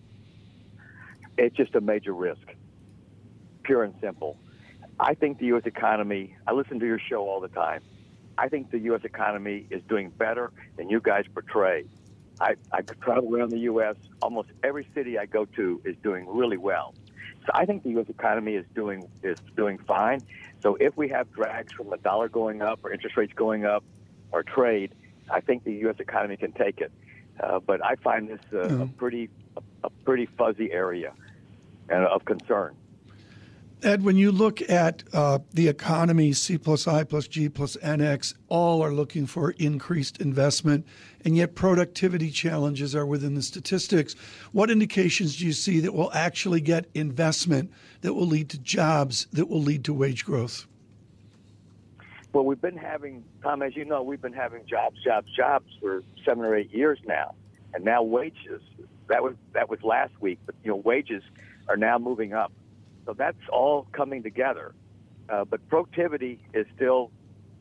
It's 1.37 1.55
just 1.55 1.75
a 1.75 1.81
major 1.81 2.13
risk, 2.13 2.47
pure 3.63 3.83
and 3.83 3.93
simple. 3.99 4.37
I 4.99 5.13
think 5.13 5.39
the 5.39 5.47
U.S. 5.47 5.63
economy, 5.65 6.37
I 6.47 6.53
listen 6.53 6.79
to 6.79 6.85
your 6.85 6.99
show 6.99 7.27
all 7.27 7.41
the 7.41 7.49
time. 7.49 7.81
I 8.37 8.47
think 8.47 8.71
the 8.71 8.79
U.S. 8.79 9.01
economy 9.03 9.67
is 9.69 9.81
doing 9.89 10.09
better 10.11 10.51
than 10.77 10.89
you 10.89 11.01
guys 11.01 11.25
portray. 11.33 11.85
I, 12.39 12.55
I 12.71 12.81
travel 12.81 13.35
around 13.35 13.51
the 13.51 13.59
U.S. 13.59 13.95
Almost 14.21 14.49
every 14.63 14.87
city 14.93 15.17
I 15.17 15.25
go 15.25 15.45
to 15.45 15.81
is 15.85 15.95
doing 16.03 16.25
really 16.27 16.57
well. 16.57 16.93
So 17.45 17.51
I 17.53 17.65
think 17.65 17.84
the 17.84 17.91
U.S. 17.91 18.08
economy 18.10 18.55
is 18.55 18.65
doing 18.73 19.08
is 19.23 19.38
doing 19.55 19.77
fine. 19.77 20.21
So 20.62 20.75
if 20.79 20.97
we 20.97 21.10
have 21.10 21.31
drags 21.31 21.73
from 21.73 21.89
the 21.89 21.97
dollar 21.97 22.29
going 22.29 22.62
up 22.62 22.79
or 22.84 22.91
interest 22.91 23.17
rates 23.17 23.34
going 23.34 23.65
up 23.65 23.84
or 24.31 24.43
trade, 24.43 24.93
I 25.29 25.41
think 25.41 25.63
the 25.63 25.73
U.S. 25.73 25.97
economy 25.99 26.38
can 26.38 26.51
take 26.51 26.81
it. 26.81 26.91
Uh, 27.39 27.60
but 27.60 27.84
I 27.84 27.95
find 27.95 28.29
this 28.29 28.39
uh, 28.51 28.67
mm-hmm. 28.67 28.81
a 28.81 28.88
pretty 28.88 29.29
a, 29.58 29.62
a 29.86 29.89
pretty 29.89 30.25
fuzzy 30.25 30.71
area 30.71 31.13
and 31.89 32.05
of 32.05 32.25
concern. 32.25 32.75
Ed, 33.83 34.03
when 34.03 34.15
you 34.15 34.31
look 34.31 34.67
at 34.69 35.03
uh, 35.13 35.39
the 35.53 35.67
economy, 35.67 36.33
C 36.33 36.57
plus 36.57 36.88
I 36.88 37.03
plus 37.03 37.27
G 37.27 37.49
plus 37.49 37.75
NX, 37.77 38.33
all 38.47 38.81
are 38.81 38.91
looking 38.91 39.27
for 39.27 39.51
increased 39.51 40.19
investment, 40.21 40.85
and 41.23 41.35
yet 41.35 41.55
productivity 41.55 42.31
challenges 42.31 42.95
are 42.95 43.05
within 43.05 43.35
the 43.35 43.41
statistics. 43.41 44.15
What 44.53 44.71
indications 44.71 45.35
do 45.38 45.45
you 45.45 45.53
see 45.53 45.81
that 45.81 45.93
will 45.93 46.11
actually 46.13 46.61
get 46.61 46.89
investment 46.93 47.71
that 48.01 48.13
will 48.13 48.27
lead 48.27 48.49
to 48.49 48.57
jobs 48.59 49.27
that 49.33 49.49
will 49.49 49.61
lead 49.61 49.83
to 49.85 49.93
wage 49.93 50.25
growth? 50.25 50.65
Well, 52.33 52.45
we've 52.45 52.61
been 52.61 52.77
having, 52.77 53.23
Tom, 53.43 53.61
as 53.61 53.75
you 53.75 53.85
know, 53.85 54.03
we've 54.03 54.21
been 54.21 54.33
having 54.33 54.65
jobs, 54.65 55.01
jobs, 55.03 55.31
jobs 55.35 55.71
for 55.79 56.03
seven 56.25 56.43
or 56.43 56.55
eight 56.55 56.73
years 56.73 56.99
now, 57.05 57.35
and 57.73 57.85
now 57.85 58.03
wages. 58.03 58.61
That 59.07 59.21
was 59.21 59.35
that 59.53 59.69
was 59.69 59.83
last 59.83 60.13
week, 60.19 60.39
but 60.45 60.55
you 60.63 60.71
know, 60.71 60.77
wages 60.77 61.23
are 61.69 61.77
now 61.77 61.97
moving 61.97 62.33
up. 62.33 62.51
So 63.05 63.13
that's 63.13 63.37
all 63.51 63.87
coming 63.91 64.23
together. 64.23 64.73
Uh, 65.29 65.45
but 65.45 65.67
productivity 65.69 66.39
is 66.53 66.65
still 66.75 67.11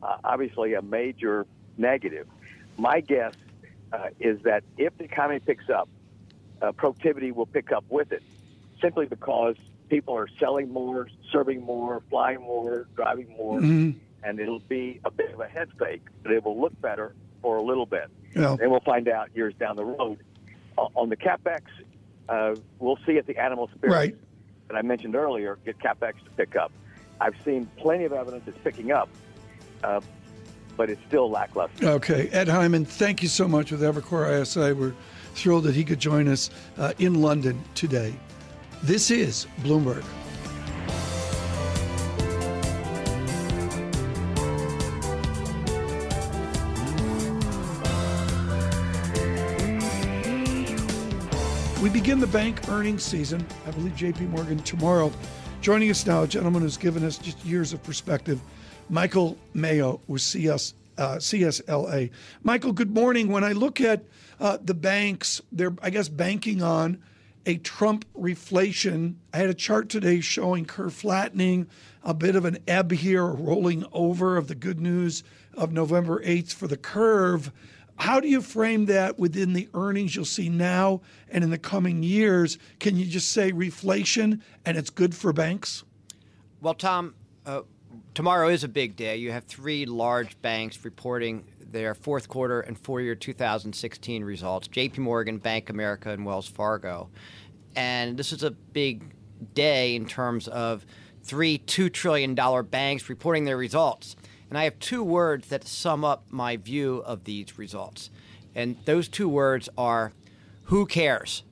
uh, 0.01 0.17
obviously 0.23 0.73
a 0.73 0.81
major 0.81 1.45
negative. 1.77 2.27
My 2.77 2.99
guess 2.99 3.33
uh, 3.91 4.09
is 4.19 4.41
that 4.43 4.63
if 4.77 4.97
the 4.97 5.05
economy 5.05 5.39
picks 5.39 5.69
up, 5.69 5.89
uh, 6.61 6.71
productivity 6.71 7.31
will 7.31 7.45
pick 7.45 7.71
up 7.71 7.85
with 7.89 8.11
it, 8.11 8.23
simply 8.81 9.05
because 9.05 9.55
people 9.89 10.15
are 10.15 10.27
selling 10.39 10.71
more, 10.71 11.07
serving 11.31 11.61
more, 11.61 12.01
flying 12.09 12.41
more, 12.41 12.87
driving 12.95 13.29
more, 13.35 13.59
mm-hmm. 13.59 13.97
and 14.23 14.39
it'll 14.39 14.59
be 14.59 14.99
a 15.05 15.11
bit 15.11 15.33
of 15.33 15.39
a 15.39 15.47
head 15.47 15.69
fake, 15.77 16.03
but 16.23 16.31
it 16.31 16.43
will 16.43 16.59
look 16.59 16.79
better 16.81 17.13
for 17.41 17.57
a 17.57 17.61
little 17.61 17.85
bit. 17.85 18.09
Yeah. 18.35 18.55
And 18.59 18.71
we'll 18.71 18.79
find 18.81 19.07
out 19.07 19.29
years 19.35 19.53
down 19.55 19.75
the 19.75 19.85
road. 19.85 20.19
on 20.77 21.09
the 21.09 21.17
capex, 21.17 21.61
uh, 22.27 22.55
we'll 22.79 22.99
see 23.05 23.13
if 23.13 23.25
the 23.25 23.37
animal 23.37 23.69
spirit 23.75 23.93
right 23.93 24.15
that 24.67 24.75
I 24.75 24.81
mentioned 24.81 25.15
earlier 25.15 25.57
get 25.65 25.79
capex 25.79 26.23
to 26.23 26.29
pick 26.37 26.55
up. 26.55 26.71
I've 27.21 27.35
seen 27.43 27.69
plenty 27.77 28.03
of 28.05 28.13
evidence 28.13 28.43
it's 28.47 28.57
picking 28.63 28.91
up, 28.91 29.09
uh, 29.83 30.01
but 30.75 30.89
it's 30.89 31.01
still 31.07 31.29
lackluster. 31.29 31.87
Okay, 31.87 32.27
Ed 32.29 32.47
Hyman, 32.47 32.85
thank 32.85 33.21
you 33.21 33.29
so 33.29 33.47
much 33.47 33.71
with 33.71 33.81
Evercore 33.81 34.41
ISI. 34.41 34.73
We're 34.73 34.93
thrilled 35.33 35.63
that 35.65 35.75
he 35.75 35.83
could 35.83 35.99
join 35.99 36.27
us 36.27 36.49
uh, 36.77 36.93
in 36.99 37.21
London 37.21 37.61
today. 37.73 38.13
This 38.83 39.09
is 39.11 39.47
Bloomberg. 39.61 40.03
Begin 52.05 52.19
the 52.19 52.27
bank 52.27 52.69
earnings 52.69 53.01
season. 53.01 53.43
I 53.65 53.71
believe 53.71 53.93
JP 53.93 54.29
Morgan 54.29 54.59
tomorrow. 54.59 55.11
Joining 55.61 55.89
us 55.89 56.05
now, 56.05 56.21
a 56.21 56.27
gentleman 56.27 56.61
who's 56.61 56.77
given 56.77 57.03
us 57.03 57.17
just 57.17 57.43
years 57.43 57.73
of 57.73 57.81
perspective, 57.81 58.39
Michael 58.91 59.35
Mayo 59.55 59.99
with 60.05 60.21
CS, 60.21 60.75
uh, 60.99 61.15
CSLA. 61.15 62.11
Michael, 62.43 62.73
good 62.73 62.93
morning. 62.93 63.29
When 63.29 63.43
I 63.43 63.53
look 63.53 63.81
at 63.81 64.03
uh, 64.39 64.59
the 64.61 64.75
banks, 64.75 65.41
they're, 65.51 65.73
I 65.81 65.89
guess, 65.89 66.07
banking 66.07 66.61
on 66.61 67.01
a 67.47 67.57
Trump 67.57 68.05
reflation. 68.15 69.15
I 69.33 69.37
had 69.37 69.49
a 69.49 69.55
chart 69.55 69.89
today 69.89 70.19
showing 70.19 70.65
curve 70.65 70.93
flattening, 70.93 71.65
a 72.03 72.13
bit 72.13 72.35
of 72.35 72.45
an 72.45 72.59
ebb 72.67 72.91
here, 72.91 73.25
rolling 73.25 73.83
over 73.91 74.37
of 74.37 74.47
the 74.47 74.53
good 74.53 74.79
news 74.79 75.23
of 75.55 75.71
November 75.71 76.23
8th 76.23 76.53
for 76.53 76.67
the 76.67 76.77
curve. 76.77 77.51
How 77.97 78.19
do 78.19 78.27
you 78.27 78.41
frame 78.41 78.85
that 78.87 79.17
within 79.17 79.53
the 79.53 79.69
earnings 79.73 80.15
you'll 80.15 80.25
see 80.25 80.49
now 80.49 81.01
and 81.29 81.43
in 81.43 81.49
the 81.49 81.57
coming 81.57 82.03
years? 82.03 82.57
Can 82.79 82.97
you 82.97 83.05
just 83.05 83.31
say 83.31 83.51
reflation 83.51 84.41
and 84.65 84.77
it's 84.77 84.89
good 84.89 85.15
for 85.15 85.31
banks? 85.31 85.83
Well, 86.61 86.73
Tom, 86.73 87.15
uh, 87.45 87.61
tomorrow 88.13 88.49
is 88.49 88.63
a 88.63 88.67
big 88.67 88.95
day. 88.95 89.15
You 89.17 89.31
have 89.31 89.45
three 89.45 89.85
large 89.85 90.39
banks 90.41 90.83
reporting 90.83 91.45
their 91.71 91.93
fourth 91.93 92.27
quarter 92.27 92.61
and 92.61 92.77
full 92.77 92.99
year 93.01 93.15
2016 93.15 94.23
results 94.23 94.67
JP 94.67 94.99
Morgan, 94.99 95.37
Bank 95.37 95.69
America, 95.69 96.09
and 96.09 96.25
Wells 96.25 96.47
Fargo. 96.47 97.09
And 97.75 98.17
this 98.17 98.31
is 98.31 98.43
a 98.43 98.51
big 98.51 99.13
day 99.53 99.95
in 99.95 100.05
terms 100.05 100.47
of 100.47 100.85
three 101.23 101.59
$2 101.59 101.91
trillion 101.91 102.35
banks 102.65 103.09
reporting 103.09 103.45
their 103.45 103.57
results. 103.57 104.15
And 104.49 104.57
I 104.57 104.63
have 104.63 104.79
two 104.79 105.03
words 105.03 105.47
that 105.49 105.65
sum 105.67 106.05
up 106.05 106.25
my 106.29 106.57
view 106.57 107.03
of 107.05 107.23
these 107.23 107.57
results. 107.57 108.09
And 108.53 108.77
those 108.85 109.07
two 109.07 109.27
words 109.27 109.69
are 109.77 110.13
who 110.65 110.85
cares? 110.85 111.43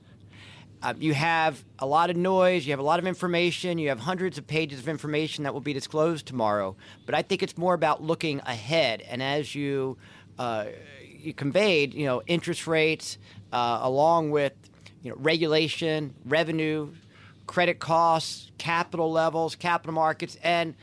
Uh, 0.82 0.92
you 0.98 1.14
have 1.14 1.64
a 1.78 1.86
lot 1.86 2.10
of 2.10 2.16
noise, 2.16 2.66
you 2.66 2.72
have 2.72 2.78
a 2.78 2.84
lot 2.84 2.98
of 2.98 3.06
information, 3.06 3.78
you 3.78 3.88
have 3.88 4.00
hundreds 4.00 4.36
of 4.36 4.46
pages 4.46 4.78
of 4.80 4.88
information 4.88 5.44
that 5.44 5.54
will 5.54 5.62
be 5.62 5.72
disclosed 5.72 6.26
tomorrow. 6.26 6.76
But 7.06 7.14
I 7.14 7.22
think 7.22 7.42
it's 7.42 7.56
more 7.56 7.72
about 7.72 8.02
looking 8.02 8.40
ahead. 8.40 9.00
And 9.02 9.22
as 9.22 9.54
you, 9.54 9.96
uh, 10.38 10.66
you 11.02 11.32
conveyed, 11.32 11.94
you 11.94 12.04
know, 12.04 12.22
interest 12.26 12.66
rates 12.66 13.16
uh, 13.52 13.78
along 13.82 14.30
with 14.30 14.52
you 15.02 15.10
know, 15.10 15.16
regulation, 15.20 16.14
revenue, 16.26 16.90
credit 17.46 17.78
costs, 17.78 18.50
capital 18.58 19.10
levels, 19.10 19.54
capital 19.54 19.94
markets, 19.94 20.36
and 20.42 20.74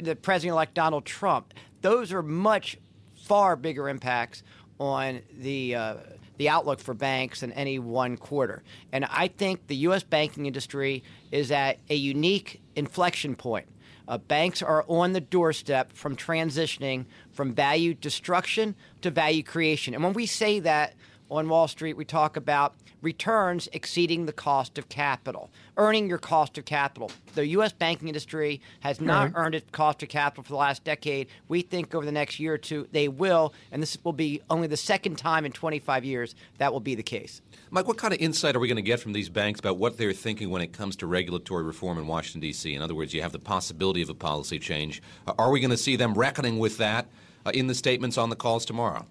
the 0.00 0.16
president-elect 0.16 0.74
Donald 0.74 1.04
Trump. 1.04 1.54
Those 1.80 2.12
are 2.12 2.22
much 2.22 2.78
far 3.14 3.56
bigger 3.56 3.88
impacts 3.88 4.42
on 4.78 5.20
the 5.38 5.74
uh, 5.74 5.94
the 6.36 6.48
outlook 6.48 6.80
for 6.80 6.94
banks 6.94 7.42
in 7.42 7.52
any 7.52 7.78
one 7.78 8.16
quarter. 8.16 8.62
And 8.92 9.04
I 9.04 9.28
think 9.28 9.68
the 9.68 9.76
U.S. 9.76 10.02
banking 10.02 10.46
industry 10.46 11.04
is 11.30 11.52
at 11.52 11.78
a 11.88 11.94
unique 11.94 12.60
inflection 12.74 13.36
point. 13.36 13.68
Uh, 14.06 14.18
banks 14.18 14.60
are 14.60 14.84
on 14.88 15.12
the 15.12 15.20
doorstep 15.20 15.92
from 15.92 16.16
transitioning 16.16 17.06
from 17.32 17.54
value 17.54 17.94
destruction 17.94 18.74
to 19.00 19.10
value 19.10 19.42
creation. 19.42 19.94
And 19.94 20.02
when 20.02 20.12
we 20.12 20.26
say 20.26 20.60
that 20.60 20.94
on 21.30 21.48
Wall 21.48 21.68
Street, 21.68 21.96
we 21.96 22.04
talk 22.04 22.36
about 22.36 22.74
returns 23.00 23.68
exceeding 23.72 24.26
the 24.26 24.32
cost 24.32 24.76
of 24.76 24.88
capital, 24.88 25.50
earning 25.76 26.08
your 26.08 26.18
cost 26.18 26.58
of 26.58 26.64
capital. 26.64 27.10
The 27.34 27.46
U.S. 27.48 27.72
banking 27.72 28.08
industry 28.08 28.60
has 28.80 29.00
not 29.00 29.24
right. 29.24 29.32
earned 29.34 29.54
its 29.54 29.70
cost 29.70 30.02
of 30.02 30.08
capital 30.08 30.44
for 30.44 30.50
the 30.50 30.56
last 30.56 30.84
decade. 30.84 31.28
We 31.48 31.62
think 31.62 31.94
over 31.94 32.04
the 32.04 32.12
next 32.12 32.38
year 32.38 32.54
or 32.54 32.58
two 32.58 32.88
they 32.92 33.08
will, 33.08 33.54
and 33.72 33.82
this 33.82 33.98
will 34.04 34.12
be 34.12 34.40
only 34.50 34.68
the 34.68 34.76
second 34.76 35.16
time 35.16 35.44
in 35.44 35.52
25 35.52 36.04
years 36.04 36.34
that 36.58 36.72
will 36.72 36.80
be 36.80 36.94
the 36.94 37.02
case. 37.02 37.42
Mike, 37.70 37.88
what 37.88 37.98
kind 37.98 38.14
of 38.14 38.20
insight 38.20 38.54
are 38.54 38.60
we 38.60 38.68
going 38.68 38.76
to 38.76 38.82
get 38.82 39.00
from 39.00 39.12
these 39.12 39.28
banks 39.28 39.60
about 39.60 39.76
what 39.76 39.98
they're 39.98 40.12
thinking 40.12 40.50
when 40.50 40.62
it 40.62 40.72
comes 40.72 40.96
to 40.96 41.06
regulatory 41.06 41.64
reform 41.64 41.98
in 41.98 42.06
Washington, 42.06 42.40
D.C.? 42.40 42.74
In 42.74 42.82
other 42.82 42.94
words, 42.94 43.12
you 43.12 43.22
have 43.22 43.32
the 43.32 43.38
possibility 43.38 44.02
of 44.02 44.08
a 44.08 44.14
policy 44.14 44.58
change. 44.58 45.02
Are 45.26 45.50
we 45.50 45.60
going 45.60 45.70
to 45.70 45.76
see 45.76 45.96
them 45.96 46.14
reckoning 46.14 46.58
with 46.58 46.78
that 46.78 47.06
uh, 47.44 47.50
in 47.52 47.66
the 47.66 47.74
statements 47.74 48.16
on 48.16 48.30
the 48.30 48.36
calls 48.36 48.64
tomorrow? 48.64 49.06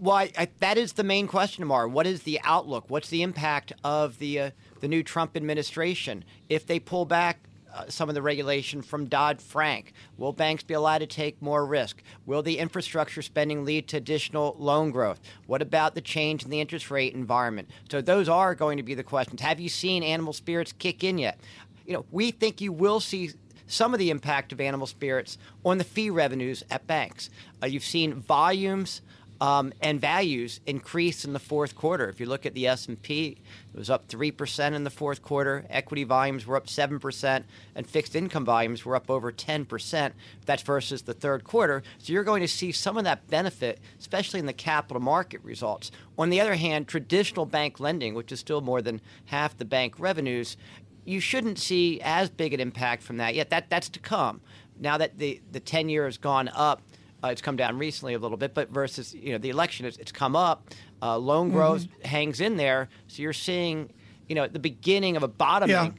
Well, 0.00 0.16
I, 0.16 0.32
I, 0.38 0.48
that 0.60 0.78
is 0.78 0.94
the 0.94 1.04
main 1.04 1.26
question 1.26 1.60
tomorrow. 1.60 1.86
What 1.86 2.06
is 2.06 2.22
the 2.22 2.40
outlook? 2.42 2.86
What's 2.88 3.10
the 3.10 3.22
impact 3.22 3.74
of 3.84 4.18
the 4.18 4.40
uh, 4.40 4.50
the 4.80 4.88
new 4.88 5.02
Trump 5.02 5.36
administration 5.36 6.24
if 6.48 6.66
they 6.66 6.80
pull 6.80 7.04
back 7.04 7.40
uh, 7.70 7.84
some 7.88 8.08
of 8.08 8.14
the 8.14 8.22
regulation 8.22 8.80
from 8.80 9.04
Dodd 9.04 9.42
Frank? 9.42 9.92
Will 10.16 10.32
banks 10.32 10.62
be 10.62 10.72
allowed 10.72 10.98
to 10.98 11.06
take 11.06 11.42
more 11.42 11.66
risk? 11.66 12.02
Will 12.24 12.42
the 12.42 12.56
infrastructure 12.56 13.20
spending 13.20 13.66
lead 13.66 13.88
to 13.88 13.98
additional 13.98 14.56
loan 14.58 14.90
growth? 14.90 15.20
What 15.46 15.60
about 15.60 15.94
the 15.94 16.00
change 16.00 16.44
in 16.44 16.50
the 16.50 16.62
interest 16.62 16.90
rate 16.90 17.12
environment? 17.12 17.68
So 17.90 18.00
those 18.00 18.26
are 18.26 18.54
going 18.54 18.78
to 18.78 18.82
be 18.82 18.94
the 18.94 19.04
questions. 19.04 19.42
Have 19.42 19.60
you 19.60 19.68
seen 19.68 20.02
animal 20.02 20.32
spirits 20.32 20.72
kick 20.72 21.04
in 21.04 21.18
yet? 21.18 21.38
You 21.84 21.92
know, 21.92 22.06
we 22.10 22.30
think 22.30 22.62
you 22.62 22.72
will 22.72 23.00
see 23.00 23.32
some 23.66 23.92
of 23.92 24.00
the 24.00 24.08
impact 24.08 24.50
of 24.50 24.62
animal 24.62 24.86
spirits 24.86 25.36
on 25.62 25.76
the 25.76 25.84
fee 25.84 26.08
revenues 26.08 26.64
at 26.70 26.86
banks. 26.86 27.28
Uh, 27.62 27.66
you've 27.66 27.84
seen 27.84 28.14
volumes 28.14 29.02
um, 29.40 29.72
and 29.80 30.00
values 30.00 30.60
increase 30.66 31.24
in 31.24 31.32
the 31.32 31.38
fourth 31.38 31.74
quarter. 31.74 32.08
If 32.08 32.20
you 32.20 32.26
look 32.26 32.44
at 32.44 32.54
the 32.54 32.66
S&P, 32.66 33.38
it 33.72 33.78
was 33.78 33.88
up 33.88 34.06
3% 34.08 34.74
in 34.74 34.84
the 34.84 34.90
fourth 34.90 35.22
quarter. 35.22 35.64
Equity 35.70 36.04
volumes 36.04 36.46
were 36.46 36.56
up 36.56 36.66
7%, 36.66 37.44
and 37.74 37.86
fixed 37.86 38.14
income 38.14 38.44
volumes 38.44 38.84
were 38.84 38.94
up 38.94 39.10
over 39.10 39.32
10%. 39.32 40.12
That's 40.44 40.62
versus 40.62 41.02
the 41.02 41.14
third 41.14 41.44
quarter. 41.44 41.82
So 41.98 42.12
you're 42.12 42.24
going 42.24 42.42
to 42.42 42.48
see 42.48 42.70
some 42.70 42.98
of 42.98 43.04
that 43.04 43.28
benefit, 43.28 43.80
especially 43.98 44.40
in 44.40 44.46
the 44.46 44.52
capital 44.52 45.00
market 45.00 45.42
results. 45.42 45.90
On 46.18 46.28
the 46.28 46.40
other 46.40 46.56
hand, 46.56 46.86
traditional 46.86 47.46
bank 47.46 47.80
lending, 47.80 48.14
which 48.14 48.32
is 48.32 48.40
still 48.40 48.60
more 48.60 48.82
than 48.82 49.00
half 49.26 49.56
the 49.56 49.64
bank 49.64 49.94
revenues, 49.98 50.58
you 51.04 51.18
shouldn't 51.20 51.58
see 51.58 52.00
as 52.02 52.28
big 52.28 52.52
an 52.52 52.60
impact 52.60 53.02
from 53.02 53.16
that 53.16 53.34
yet. 53.34 53.48
That 53.50 53.70
that's 53.70 53.88
to 53.90 54.00
come. 54.00 54.42
Now 54.78 54.98
that 54.98 55.18
the 55.18 55.40
the 55.50 55.60
10 55.60 55.88
year 55.88 56.04
has 56.04 56.18
gone 56.18 56.48
up, 56.48 56.82
uh, 57.22 57.28
it's 57.28 57.42
come 57.42 57.56
down 57.56 57.78
recently 57.78 58.14
a 58.14 58.18
little 58.18 58.36
bit, 58.36 58.54
but 58.54 58.70
versus 58.70 59.14
you 59.14 59.32
know 59.32 59.38
the 59.38 59.50
election, 59.50 59.86
it's, 59.86 59.96
it's 59.98 60.12
come 60.12 60.34
up. 60.36 60.70
Uh, 61.02 61.16
loan 61.16 61.50
growth 61.50 61.82
Mm-hmm. 61.84 62.08
hangs 62.08 62.40
in 62.40 62.56
there, 62.56 62.88
so 63.08 63.22
you're 63.22 63.32
seeing 63.32 63.92
you 64.28 64.34
know 64.34 64.46
the 64.46 64.58
beginning 64.58 65.16
of 65.16 65.22
a 65.22 65.28
bottoming 65.28 65.70
Yeah. 65.74 65.90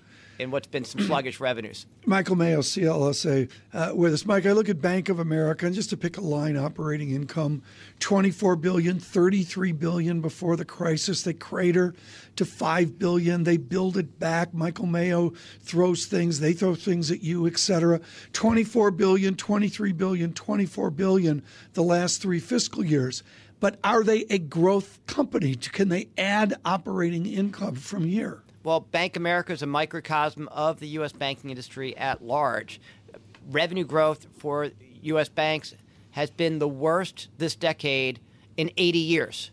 In 0.42 0.50
what's 0.50 0.68
been 0.68 0.84
some 0.84 1.02
sluggish 1.02 1.40
revenues. 1.40 1.86
Michael 2.06 2.36
Mayo, 2.36 2.62
CLSA, 2.62 3.50
uh, 3.74 3.92
with 3.94 4.14
us. 4.14 4.26
Mike, 4.26 4.46
I 4.46 4.54
look 4.54 4.70
at 4.70 4.82
Bank 4.82 5.08
of 5.08 5.20
America, 5.20 5.68
and 5.68 5.76
just 5.76 5.92
to 5.92 5.98
pick 5.98 6.18
a 6.18 6.22
line, 6.22 6.58
operating 6.58 7.12
income, 7.12 7.62
24 8.00 8.56
billion, 8.56 9.00
33 9.00 9.72
billion 9.74 10.20
before 10.20 10.56
the 10.56 10.66
crisis. 10.66 11.22
They 11.22 11.34
crater 11.34 11.94
to 12.36 12.44
5 12.44 12.98
billion. 12.98 13.44
They 13.44 13.58
build 13.58 13.98
it 13.98 14.20
back. 14.20 14.54
Michael 14.54 14.88
Mayo 14.88 15.34
throws 15.62 16.08
things. 16.08 16.40
They 16.40 16.54
throw 16.54 16.74
things 16.74 17.12
at 17.12 17.22
you, 17.22 17.46
et 17.46 17.60
cetera. 17.60 18.02
24 18.34 18.92
billion, 18.92 19.36
23 19.36 19.92
billion, 19.92 20.34
24 20.34 20.90
billion 20.90 21.44
the 21.74 21.84
last 21.84 22.22
three 22.22 22.40
fiscal 22.40 22.84
years. 22.84 23.22
But 23.60 23.78
are 23.84 24.04
they 24.04 24.22
a 24.32 24.40
growth 24.40 25.00
company? 25.06 25.56
Can 25.56 25.90
they 25.90 26.10
add 26.18 26.56
operating 26.66 27.28
income 27.28 27.76
from 27.76 28.06
here? 28.06 28.42
Well, 28.64 28.80
Bank 28.80 29.16
America 29.16 29.54
is 29.54 29.62
a 29.62 29.68
microcosm 29.68 30.48
of 30.50 30.80
the 30.80 30.88
U.S. 30.90 31.12
banking 31.12 31.50
industry 31.50 31.96
at 31.98 32.24
large. 32.24 32.80
Revenue 33.50 33.84
growth 33.86 34.28
for 34.38 34.70
U.S. 35.04 35.30
banks 35.30 35.74
has 36.12 36.30
been 36.30 36.60
the 36.60 36.68
worst 36.68 37.30
this 37.38 37.56
decade 37.56 38.20
in 38.58 38.70
80 38.78 39.00
years. 39.00 39.52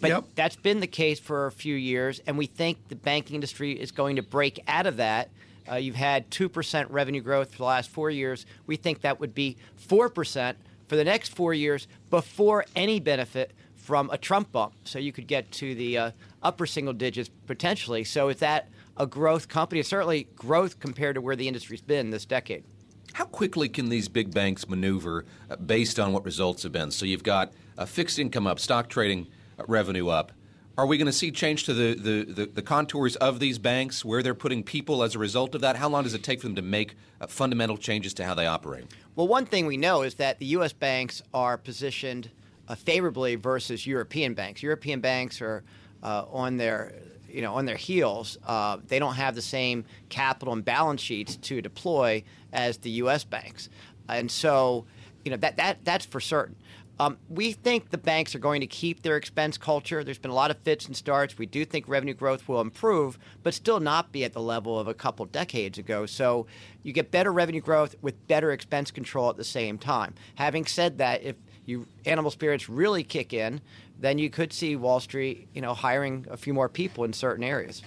But 0.00 0.10
Yep. 0.10 0.24
that's 0.34 0.56
been 0.56 0.80
the 0.80 0.86
case 0.86 1.18
for 1.18 1.46
a 1.46 1.52
few 1.52 1.74
years, 1.74 2.20
and 2.26 2.36
we 2.36 2.44
think 2.46 2.88
the 2.88 2.96
banking 2.96 3.36
industry 3.36 3.72
is 3.72 3.90
going 3.90 4.16
to 4.16 4.22
break 4.22 4.62
out 4.68 4.86
of 4.86 4.98
that. 4.98 5.30
Uh, 5.70 5.76
you've 5.76 5.94
had 5.96 6.30
2% 6.30 6.86
revenue 6.90 7.22
growth 7.22 7.52
for 7.52 7.58
the 7.58 7.64
last 7.64 7.88
four 7.88 8.10
years. 8.10 8.44
We 8.66 8.76
think 8.76 9.00
that 9.00 9.18
would 9.18 9.34
be 9.34 9.56
4% 9.88 10.54
for 10.88 10.96
the 10.96 11.04
next 11.04 11.30
four 11.34 11.54
years 11.54 11.86
before 12.10 12.66
any 12.76 13.00
benefit 13.00 13.52
from 13.84 14.08
a 14.10 14.16
Trump 14.16 14.50
bump. 14.50 14.72
So 14.84 14.98
you 14.98 15.12
could 15.12 15.26
get 15.26 15.52
to 15.52 15.74
the 15.74 15.98
uh, 15.98 16.10
upper 16.42 16.64
single 16.64 16.94
digits 16.94 17.30
potentially. 17.46 18.02
So 18.02 18.30
is 18.30 18.38
that 18.38 18.70
a 18.96 19.06
growth 19.06 19.48
company? 19.48 19.80
It's 19.80 19.90
certainly 19.90 20.26
growth 20.36 20.80
compared 20.80 21.16
to 21.16 21.20
where 21.20 21.36
the 21.36 21.46
industry's 21.46 21.82
been 21.82 22.08
this 22.08 22.24
decade. 22.24 22.64
How 23.12 23.26
quickly 23.26 23.68
can 23.68 23.90
these 23.90 24.08
big 24.08 24.32
banks 24.32 24.66
maneuver 24.68 25.26
uh, 25.50 25.56
based 25.56 26.00
on 26.00 26.14
what 26.14 26.24
results 26.24 26.62
have 26.62 26.72
been? 26.72 26.90
So 26.90 27.04
you've 27.04 27.22
got 27.22 27.52
uh, 27.76 27.84
fixed 27.84 28.18
income 28.18 28.46
up, 28.46 28.58
stock 28.58 28.88
trading 28.88 29.26
uh, 29.58 29.64
revenue 29.68 30.08
up. 30.08 30.32
Are 30.78 30.86
we 30.86 30.96
going 30.96 31.06
to 31.06 31.12
see 31.12 31.30
change 31.30 31.64
to 31.64 31.74
the, 31.74 31.94
the, 31.94 32.32
the, 32.32 32.46
the 32.46 32.62
contours 32.62 33.16
of 33.16 33.38
these 33.38 33.58
banks, 33.58 34.02
where 34.04 34.22
they're 34.22 34.34
putting 34.34 34.64
people 34.64 35.02
as 35.04 35.14
a 35.14 35.18
result 35.18 35.54
of 35.54 35.60
that? 35.60 35.76
How 35.76 35.88
long 35.88 36.02
does 36.04 36.14
it 36.14 36.24
take 36.24 36.40
for 36.40 36.48
them 36.48 36.56
to 36.56 36.62
make 36.62 36.96
uh, 37.20 37.26
fundamental 37.26 37.76
changes 37.76 38.14
to 38.14 38.24
how 38.24 38.34
they 38.34 38.46
operate? 38.46 38.86
Well, 39.14 39.28
one 39.28 39.44
thing 39.44 39.66
we 39.66 39.76
know 39.76 40.02
is 40.02 40.14
that 40.14 40.40
the 40.40 40.46
U.S. 40.46 40.72
banks 40.72 41.22
are 41.32 41.56
positioned 41.58 42.30
uh, 42.68 42.74
favorably 42.74 43.36
versus 43.36 43.86
European 43.86 44.34
banks. 44.34 44.62
European 44.62 45.00
banks 45.00 45.40
are 45.40 45.64
uh, 46.02 46.24
on 46.30 46.56
their 46.56 46.94
you 47.28 47.42
know 47.42 47.54
on 47.54 47.66
their 47.66 47.76
heels. 47.76 48.38
Uh, 48.46 48.78
they 48.86 48.98
don't 48.98 49.14
have 49.14 49.34
the 49.34 49.42
same 49.42 49.84
capital 50.08 50.54
and 50.54 50.64
balance 50.64 51.00
sheets 51.00 51.36
to 51.36 51.60
deploy 51.60 52.22
as 52.52 52.78
the 52.78 52.90
U.S. 52.90 53.24
banks, 53.24 53.68
and 54.08 54.30
so 54.30 54.86
you 55.24 55.30
know 55.30 55.36
that 55.38 55.56
that 55.56 55.84
that's 55.84 56.06
for 56.06 56.20
certain. 56.20 56.56
Um, 57.00 57.18
we 57.28 57.50
think 57.50 57.90
the 57.90 57.98
banks 57.98 58.36
are 58.36 58.38
going 58.38 58.60
to 58.60 58.68
keep 58.68 59.02
their 59.02 59.16
expense 59.16 59.58
culture. 59.58 60.04
There's 60.04 60.18
been 60.18 60.30
a 60.30 60.34
lot 60.34 60.52
of 60.52 60.58
fits 60.58 60.86
and 60.86 60.96
starts. 60.96 61.36
We 61.36 61.46
do 61.46 61.64
think 61.64 61.88
revenue 61.88 62.14
growth 62.14 62.46
will 62.48 62.60
improve, 62.60 63.18
but 63.42 63.52
still 63.52 63.80
not 63.80 64.12
be 64.12 64.22
at 64.22 64.32
the 64.32 64.40
level 64.40 64.78
of 64.78 64.86
a 64.86 64.94
couple 64.94 65.26
decades 65.26 65.76
ago. 65.76 66.06
So 66.06 66.46
you 66.84 66.92
get 66.92 67.10
better 67.10 67.32
revenue 67.32 67.60
growth 67.60 67.96
with 68.00 68.28
better 68.28 68.52
expense 68.52 68.92
control 68.92 69.28
at 69.28 69.36
the 69.36 69.44
same 69.44 69.76
time. 69.76 70.14
Having 70.36 70.66
said 70.66 70.98
that, 70.98 71.24
if 71.24 71.34
you 71.66 71.86
animal 72.04 72.30
spirits 72.30 72.68
really 72.68 73.04
kick 73.04 73.32
in, 73.32 73.60
then 73.98 74.18
you 74.18 74.30
could 74.30 74.52
see 74.52 74.76
Wall 74.76 75.00
Street, 75.00 75.48
you 75.54 75.60
know, 75.60 75.74
hiring 75.74 76.26
a 76.30 76.36
few 76.36 76.52
more 76.52 76.68
people 76.68 77.04
in 77.04 77.12
certain 77.12 77.44
areas. 77.44 77.82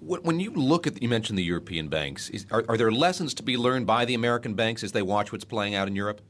When 0.00 0.40
you 0.40 0.50
look 0.50 0.88
at, 0.88 1.00
you 1.00 1.08
mentioned 1.08 1.38
the 1.38 1.44
European 1.44 1.88
banks, 1.88 2.28
is, 2.30 2.44
are, 2.50 2.64
are 2.68 2.76
there 2.76 2.90
lessons 2.90 3.34
to 3.34 3.42
be 3.44 3.56
learned 3.56 3.86
by 3.86 4.04
the 4.04 4.14
American 4.14 4.54
banks 4.54 4.82
as 4.82 4.90
they 4.90 5.02
watch 5.02 5.30
what's 5.30 5.44
playing 5.44 5.76
out 5.76 5.86
in 5.86 5.94
Europe? 5.94 6.20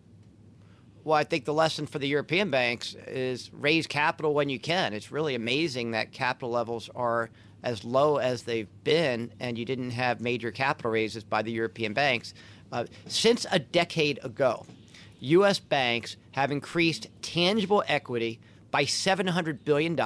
Well, 1.04 1.16
I 1.16 1.24
think 1.24 1.46
the 1.46 1.54
lesson 1.54 1.86
for 1.86 1.98
the 1.98 2.06
European 2.06 2.50
banks 2.50 2.94
is 3.06 3.50
raise 3.52 3.86
capital 3.86 4.34
when 4.34 4.50
you 4.50 4.60
can. 4.60 4.92
It's 4.92 5.10
really 5.10 5.34
amazing 5.34 5.92
that 5.92 6.12
capital 6.12 6.50
levels 6.50 6.90
are 6.94 7.30
as 7.62 7.82
low 7.82 8.18
as 8.18 8.42
they've 8.42 8.68
been, 8.84 9.32
and 9.40 9.56
you 9.56 9.64
didn't 9.64 9.90
have 9.90 10.20
major 10.20 10.50
capital 10.50 10.90
raises 10.90 11.24
by 11.24 11.42
the 11.42 11.50
European 11.50 11.92
banks. 11.92 12.34
Uh, 12.70 12.84
since 13.06 13.46
a 13.50 13.58
decade 13.58 14.18
ago, 14.22 14.66
U.S. 15.22 15.60
banks 15.60 16.16
have 16.32 16.50
increased 16.50 17.06
tangible 17.22 17.84
equity 17.86 18.40
by 18.72 18.84
$700 18.84 19.58
billion, 19.64 19.96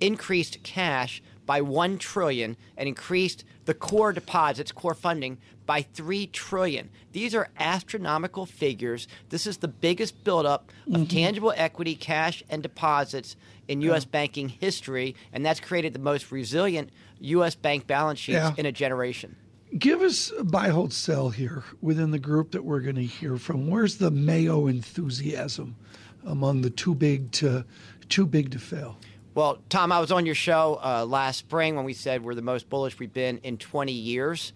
increased 0.00 0.62
cash 0.64 1.22
by 1.46 1.60
1 1.60 1.98
trillion, 1.98 2.56
and 2.76 2.88
increased 2.88 3.44
the 3.66 3.74
core 3.74 4.12
deposits, 4.12 4.72
core 4.72 4.94
funding, 4.94 5.38
by 5.64 5.82
three 5.82 6.26
trillion. 6.26 6.90
These 7.12 7.36
are 7.36 7.50
astronomical 7.56 8.44
figures. 8.44 9.06
This 9.28 9.46
is 9.46 9.58
the 9.58 9.68
biggest 9.68 10.24
buildup 10.24 10.72
of 10.88 10.92
mm-hmm. 10.92 11.04
tangible 11.04 11.52
equity, 11.56 11.94
cash, 11.94 12.42
and 12.50 12.64
deposits 12.64 13.36
in 13.68 13.80
U.S. 13.82 14.02
Yeah. 14.02 14.10
banking 14.10 14.48
history, 14.48 15.14
and 15.32 15.46
that's 15.46 15.60
created 15.60 15.92
the 15.92 16.00
most 16.00 16.32
resilient 16.32 16.90
U.S. 17.20 17.54
bank 17.54 17.86
balance 17.86 18.18
sheets 18.18 18.34
yeah. 18.38 18.54
in 18.56 18.66
a 18.66 18.72
generation. 18.72 19.36
Give 19.78 20.02
us 20.02 20.30
a 20.38 20.44
buy, 20.44 20.68
hold, 20.68 20.92
sell 20.92 21.30
here 21.30 21.64
within 21.80 22.10
the 22.10 22.18
group 22.18 22.50
that 22.50 22.62
we're 22.62 22.80
going 22.80 22.96
to 22.96 23.04
hear 23.04 23.38
from. 23.38 23.68
Where's 23.68 23.96
the 23.96 24.10
Mayo 24.10 24.66
enthusiasm 24.66 25.76
among 26.26 26.60
the 26.60 26.68
too 26.68 26.94
big 26.94 27.30
to 27.32 27.64
too 28.10 28.26
big 28.26 28.50
to 28.50 28.58
fail? 28.58 28.98
Well, 29.34 29.62
Tom, 29.70 29.90
I 29.90 29.98
was 29.98 30.12
on 30.12 30.26
your 30.26 30.34
show 30.34 30.78
uh, 30.84 31.06
last 31.06 31.38
spring 31.38 31.74
when 31.74 31.86
we 31.86 31.94
said 31.94 32.22
we're 32.22 32.34
the 32.34 32.42
most 32.42 32.68
bullish 32.68 32.98
we've 32.98 33.14
been 33.14 33.38
in 33.38 33.56
20 33.56 33.92
years. 33.92 34.52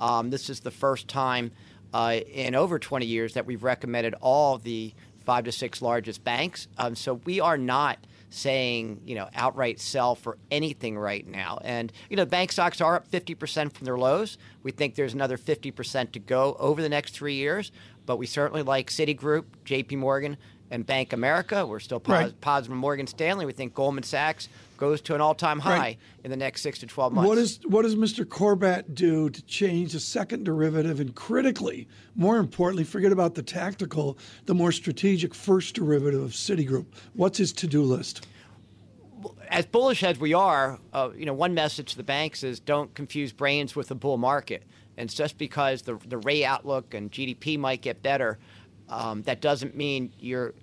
Um, 0.00 0.30
this 0.30 0.48
is 0.48 0.60
the 0.60 0.70
first 0.70 1.08
time 1.08 1.50
uh, 1.92 2.20
in 2.32 2.54
over 2.54 2.78
20 2.78 3.06
years 3.06 3.34
that 3.34 3.46
we've 3.46 3.64
recommended 3.64 4.14
all 4.20 4.58
the 4.58 4.94
five 5.24 5.44
to 5.44 5.52
six 5.52 5.82
largest 5.82 6.22
banks. 6.22 6.68
Um, 6.78 6.94
so 6.94 7.14
we 7.24 7.40
are 7.40 7.58
not 7.58 7.98
saying 8.30 9.02
you 9.04 9.14
know 9.14 9.28
outright 9.34 9.80
sell 9.80 10.14
for 10.14 10.38
anything 10.50 10.96
right 10.96 11.26
now. 11.26 11.58
And 11.62 11.92
you 12.08 12.16
know 12.16 12.24
bank 12.24 12.52
stocks 12.52 12.80
are 12.80 12.96
up 12.96 13.10
50% 13.10 13.72
from 13.72 13.84
their 13.84 13.98
lows. 13.98 14.38
We 14.62 14.70
think 14.70 14.94
there's 14.94 15.14
another 15.14 15.36
50% 15.36 16.12
to 16.12 16.18
go 16.18 16.56
over 16.58 16.80
the 16.80 16.88
next 16.88 17.14
three 17.14 17.34
years. 17.34 17.72
But 18.06 18.16
we 18.16 18.26
certainly 18.26 18.62
like 18.62 18.90
Citigroup, 18.90 19.44
J.P. 19.64 19.96
Morgan, 19.96 20.36
and 20.70 20.86
Bank 20.86 21.12
America. 21.12 21.66
We're 21.66 21.80
still 21.80 22.00
pos- 22.00 22.12
right. 22.12 22.40
positive 22.40 22.76
Morgan 22.76 23.06
Stanley. 23.06 23.46
We 23.46 23.52
think 23.52 23.74
Goldman 23.74 24.04
Sachs 24.04 24.48
goes 24.80 25.00
to 25.02 25.14
an 25.14 25.20
all-time 25.20 25.60
high 25.60 25.78
right. 25.78 25.98
in 26.24 26.30
the 26.30 26.36
next 26.36 26.62
six 26.62 26.78
to 26.80 26.86
twelve 26.86 27.12
months. 27.12 27.28
What 27.28 27.38
is 27.38 27.60
what 27.66 27.82
does 27.82 27.94
Mr. 27.94 28.24
Corbat 28.24 28.94
do 28.94 29.30
to 29.30 29.42
change 29.42 29.92
the 29.92 30.00
second 30.00 30.44
derivative 30.44 30.98
and 30.98 31.14
critically, 31.14 31.86
more 32.16 32.38
importantly, 32.38 32.82
forget 32.82 33.12
about 33.12 33.34
the 33.36 33.42
tactical, 33.42 34.18
the 34.46 34.54
more 34.54 34.72
strategic 34.72 35.34
first 35.34 35.74
derivative 35.74 36.22
of 36.22 36.30
Citigroup? 36.32 36.86
What's 37.14 37.38
his 37.38 37.52
to-do 37.52 37.82
list? 37.82 38.26
As 39.48 39.66
bullish 39.66 40.02
as 40.02 40.18
we 40.18 40.32
are, 40.32 40.78
uh, 40.94 41.10
you 41.14 41.26
know, 41.26 41.34
one 41.34 41.52
message 41.52 41.92
to 41.92 41.96
the 41.98 42.02
banks 42.02 42.42
is 42.42 42.58
don't 42.58 42.92
confuse 42.94 43.32
brains 43.32 43.76
with 43.76 43.88
the 43.88 43.94
bull 43.94 44.16
market. 44.16 44.64
And 44.96 45.10
just 45.10 45.38
because 45.38 45.82
the 45.82 45.98
the 46.06 46.18
rate 46.18 46.44
outlook 46.44 46.94
and 46.94 47.12
GDP 47.12 47.58
might 47.58 47.82
get 47.82 48.02
better, 48.02 48.38
um, 48.88 49.22
that 49.22 49.40
doesn't 49.40 49.76
mean 49.76 50.12
you're 50.18 50.54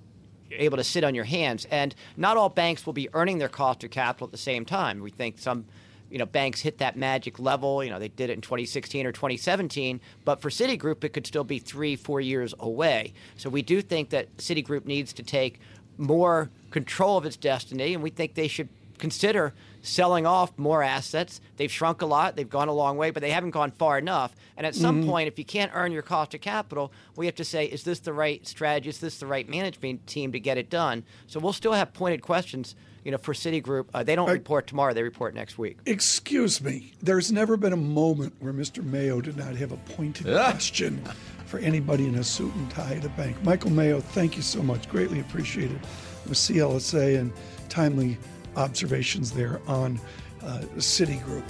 able 0.51 0.77
to 0.77 0.83
sit 0.83 1.03
on 1.03 1.15
your 1.15 1.25
hands. 1.25 1.65
And 1.71 1.93
not 2.15 2.37
all 2.37 2.49
banks 2.49 2.85
will 2.85 2.93
be 2.93 3.09
earning 3.13 3.37
their 3.37 3.49
cost 3.49 3.83
of 3.83 3.91
capital 3.91 4.27
at 4.27 4.31
the 4.31 4.37
same 4.37 4.65
time. 4.65 5.01
We 5.01 5.11
think 5.11 5.39
some 5.39 5.65
you 6.09 6.17
know, 6.17 6.25
banks 6.25 6.61
hit 6.61 6.77
that 6.77 6.95
magic 6.95 7.39
level. 7.39 7.83
You 7.83 7.89
know, 7.89 7.99
they 7.99 8.07
did 8.07 8.29
it 8.29 8.33
in 8.33 8.41
2016 8.41 9.05
or 9.05 9.11
2017, 9.11 9.99
but 10.25 10.41
for 10.41 10.49
Citigroup, 10.49 11.03
it 11.03 11.09
could 11.09 11.27
still 11.27 11.43
be 11.43 11.59
three, 11.59 11.95
four 11.95 12.21
years 12.21 12.53
away. 12.59 13.13
So 13.35 13.49
we 13.49 13.61
do 13.61 13.81
think 13.81 14.09
that 14.11 14.35
Citigroup 14.37 14.85
needs 14.85 15.13
to 15.13 15.23
take 15.23 15.59
more 15.97 16.49
control 16.71 17.17
of 17.17 17.25
its 17.25 17.37
destiny, 17.37 17.93
and 17.93 18.03
we 18.03 18.09
think 18.09 18.35
they 18.35 18.47
should 18.47 18.69
consider 18.97 19.53
selling 19.81 20.25
off 20.25 20.57
more 20.57 20.83
assets. 20.83 21.39
They've 21.55 21.71
shrunk 21.71 22.01
a 22.01 22.05
lot, 22.05 22.35
they've 22.35 22.49
gone 22.49 22.67
a 22.67 22.73
long 22.73 22.97
way, 22.97 23.11
but 23.11 23.21
they 23.21 23.31
haven't 23.31 23.51
gone 23.51 23.71
far 23.71 23.97
enough. 23.97 24.35
And 24.57 24.65
at 24.65 24.75
some 24.75 25.01
mm-hmm. 25.01 25.09
point, 25.09 25.27
if 25.27 25.39
you 25.39 25.45
can't 25.45 25.71
earn 25.73 25.91
your 25.91 26.01
cost 26.01 26.33
of 26.33 26.41
capital, 26.41 26.91
we 27.15 27.25
have 27.25 27.35
to 27.35 27.45
say, 27.45 27.65
is 27.65 27.83
this 27.83 27.99
the 27.99 28.13
right 28.13 28.45
strategy? 28.45 28.89
Is 28.89 28.99
this 28.99 29.19
the 29.19 29.27
right 29.27 29.47
management 29.47 30.05
team 30.07 30.31
to 30.33 30.39
get 30.39 30.57
it 30.57 30.69
done? 30.69 31.03
So 31.27 31.39
we'll 31.39 31.53
still 31.53 31.73
have 31.73 31.93
pointed 31.93 32.21
questions. 32.21 32.75
You 33.03 33.11
know, 33.11 33.17
for 33.17 33.33
Citigroup, 33.33 33.85
uh, 33.93 34.03
they 34.03 34.15
don't 34.17 34.27
I, 34.27 34.33
report 34.33 34.67
tomorrow; 34.67 34.93
they 34.93 35.01
report 35.01 35.33
next 35.33 35.57
week. 35.57 35.77
Excuse 35.85 36.61
me. 36.61 36.91
There's 37.01 37.31
never 37.31 37.55
been 37.55 37.71
a 37.71 37.77
moment 37.77 38.33
where 38.39 38.51
Mr. 38.51 38.83
Mayo 38.83 39.21
did 39.21 39.37
not 39.37 39.55
have 39.55 39.71
a 39.71 39.77
pointed 39.77 40.25
question 40.25 41.01
for 41.45 41.59
anybody 41.59 42.05
in 42.05 42.15
a 42.15 42.23
suit 42.23 42.53
and 42.55 42.69
tie 42.69 42.95
at 42.95 43.05
a 43.05 43.09
bank. 43.09 43.41
Michael 43.43 43.69
Mayo, 43.69 44.01
thank 44.01 44.35
you 44.35 44.41
so 44.41 44.61
much. 44.61 44.89
Greatly 44.89 45.21
appreciated 45.21 45.79
with 46.25 46.37
CLSA 46.37 47.17
and 47.17 47.31
timely 47.69 48.17
observations 48.57 49.31
there 49.31 49.61
on 49.67 49.99
uh, 50.43 50.59
Citigroup. 50.77 51.43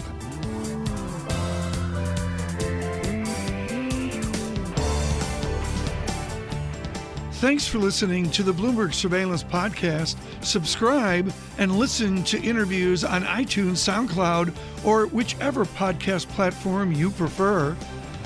Thanks 7.38 7.67
for 7.67 7.78
listening 7.78 8.32
to 8.32 8.41
the 8.41 8.52
Bloomberg 8.52 8.96
Surveillance 8.96 9.43
Podcast. 9.43 10.17
Subscribe 10.43 11.32
and 11.60 11.78
listen 11.78 12.24
to 12.24 12.41
interviews 12.41 13.04
on 13.04 13.22
iTunes, 13.26 13.78
SoundCloud, 13.78 14.56
or 14.84 15.06
whichever 15.06 15.63
podcast 15.63 16.28
platform 16.30 16.91
you 16.91 17.12
prefer. 17.12 17.78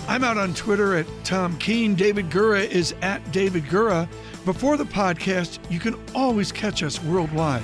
I'm 0.07 0.23
out 0.23 0.37
on 0.37 0.53
Twitter 0.53 0.95
at 0.95 1.05
Tom 1.25 1.57
Keene. 1.57 1.93
David 1.93 2.29
Gura 2.29 2.65
is 2.65 2.95
at 3.01 3.33
David 3.33 3.65
Gura. 3.65 4.07
Before 4.45 4.77
the 4.77 4.85
podcast, 4.85 5.59
you 5.69 5.81
can 5.81 5.99
always 6.15 6.53
catch 6.53 6.81
us 6.81 7.03
worldwide 7.03 7.63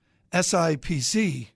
SIPC. 0.33 1.51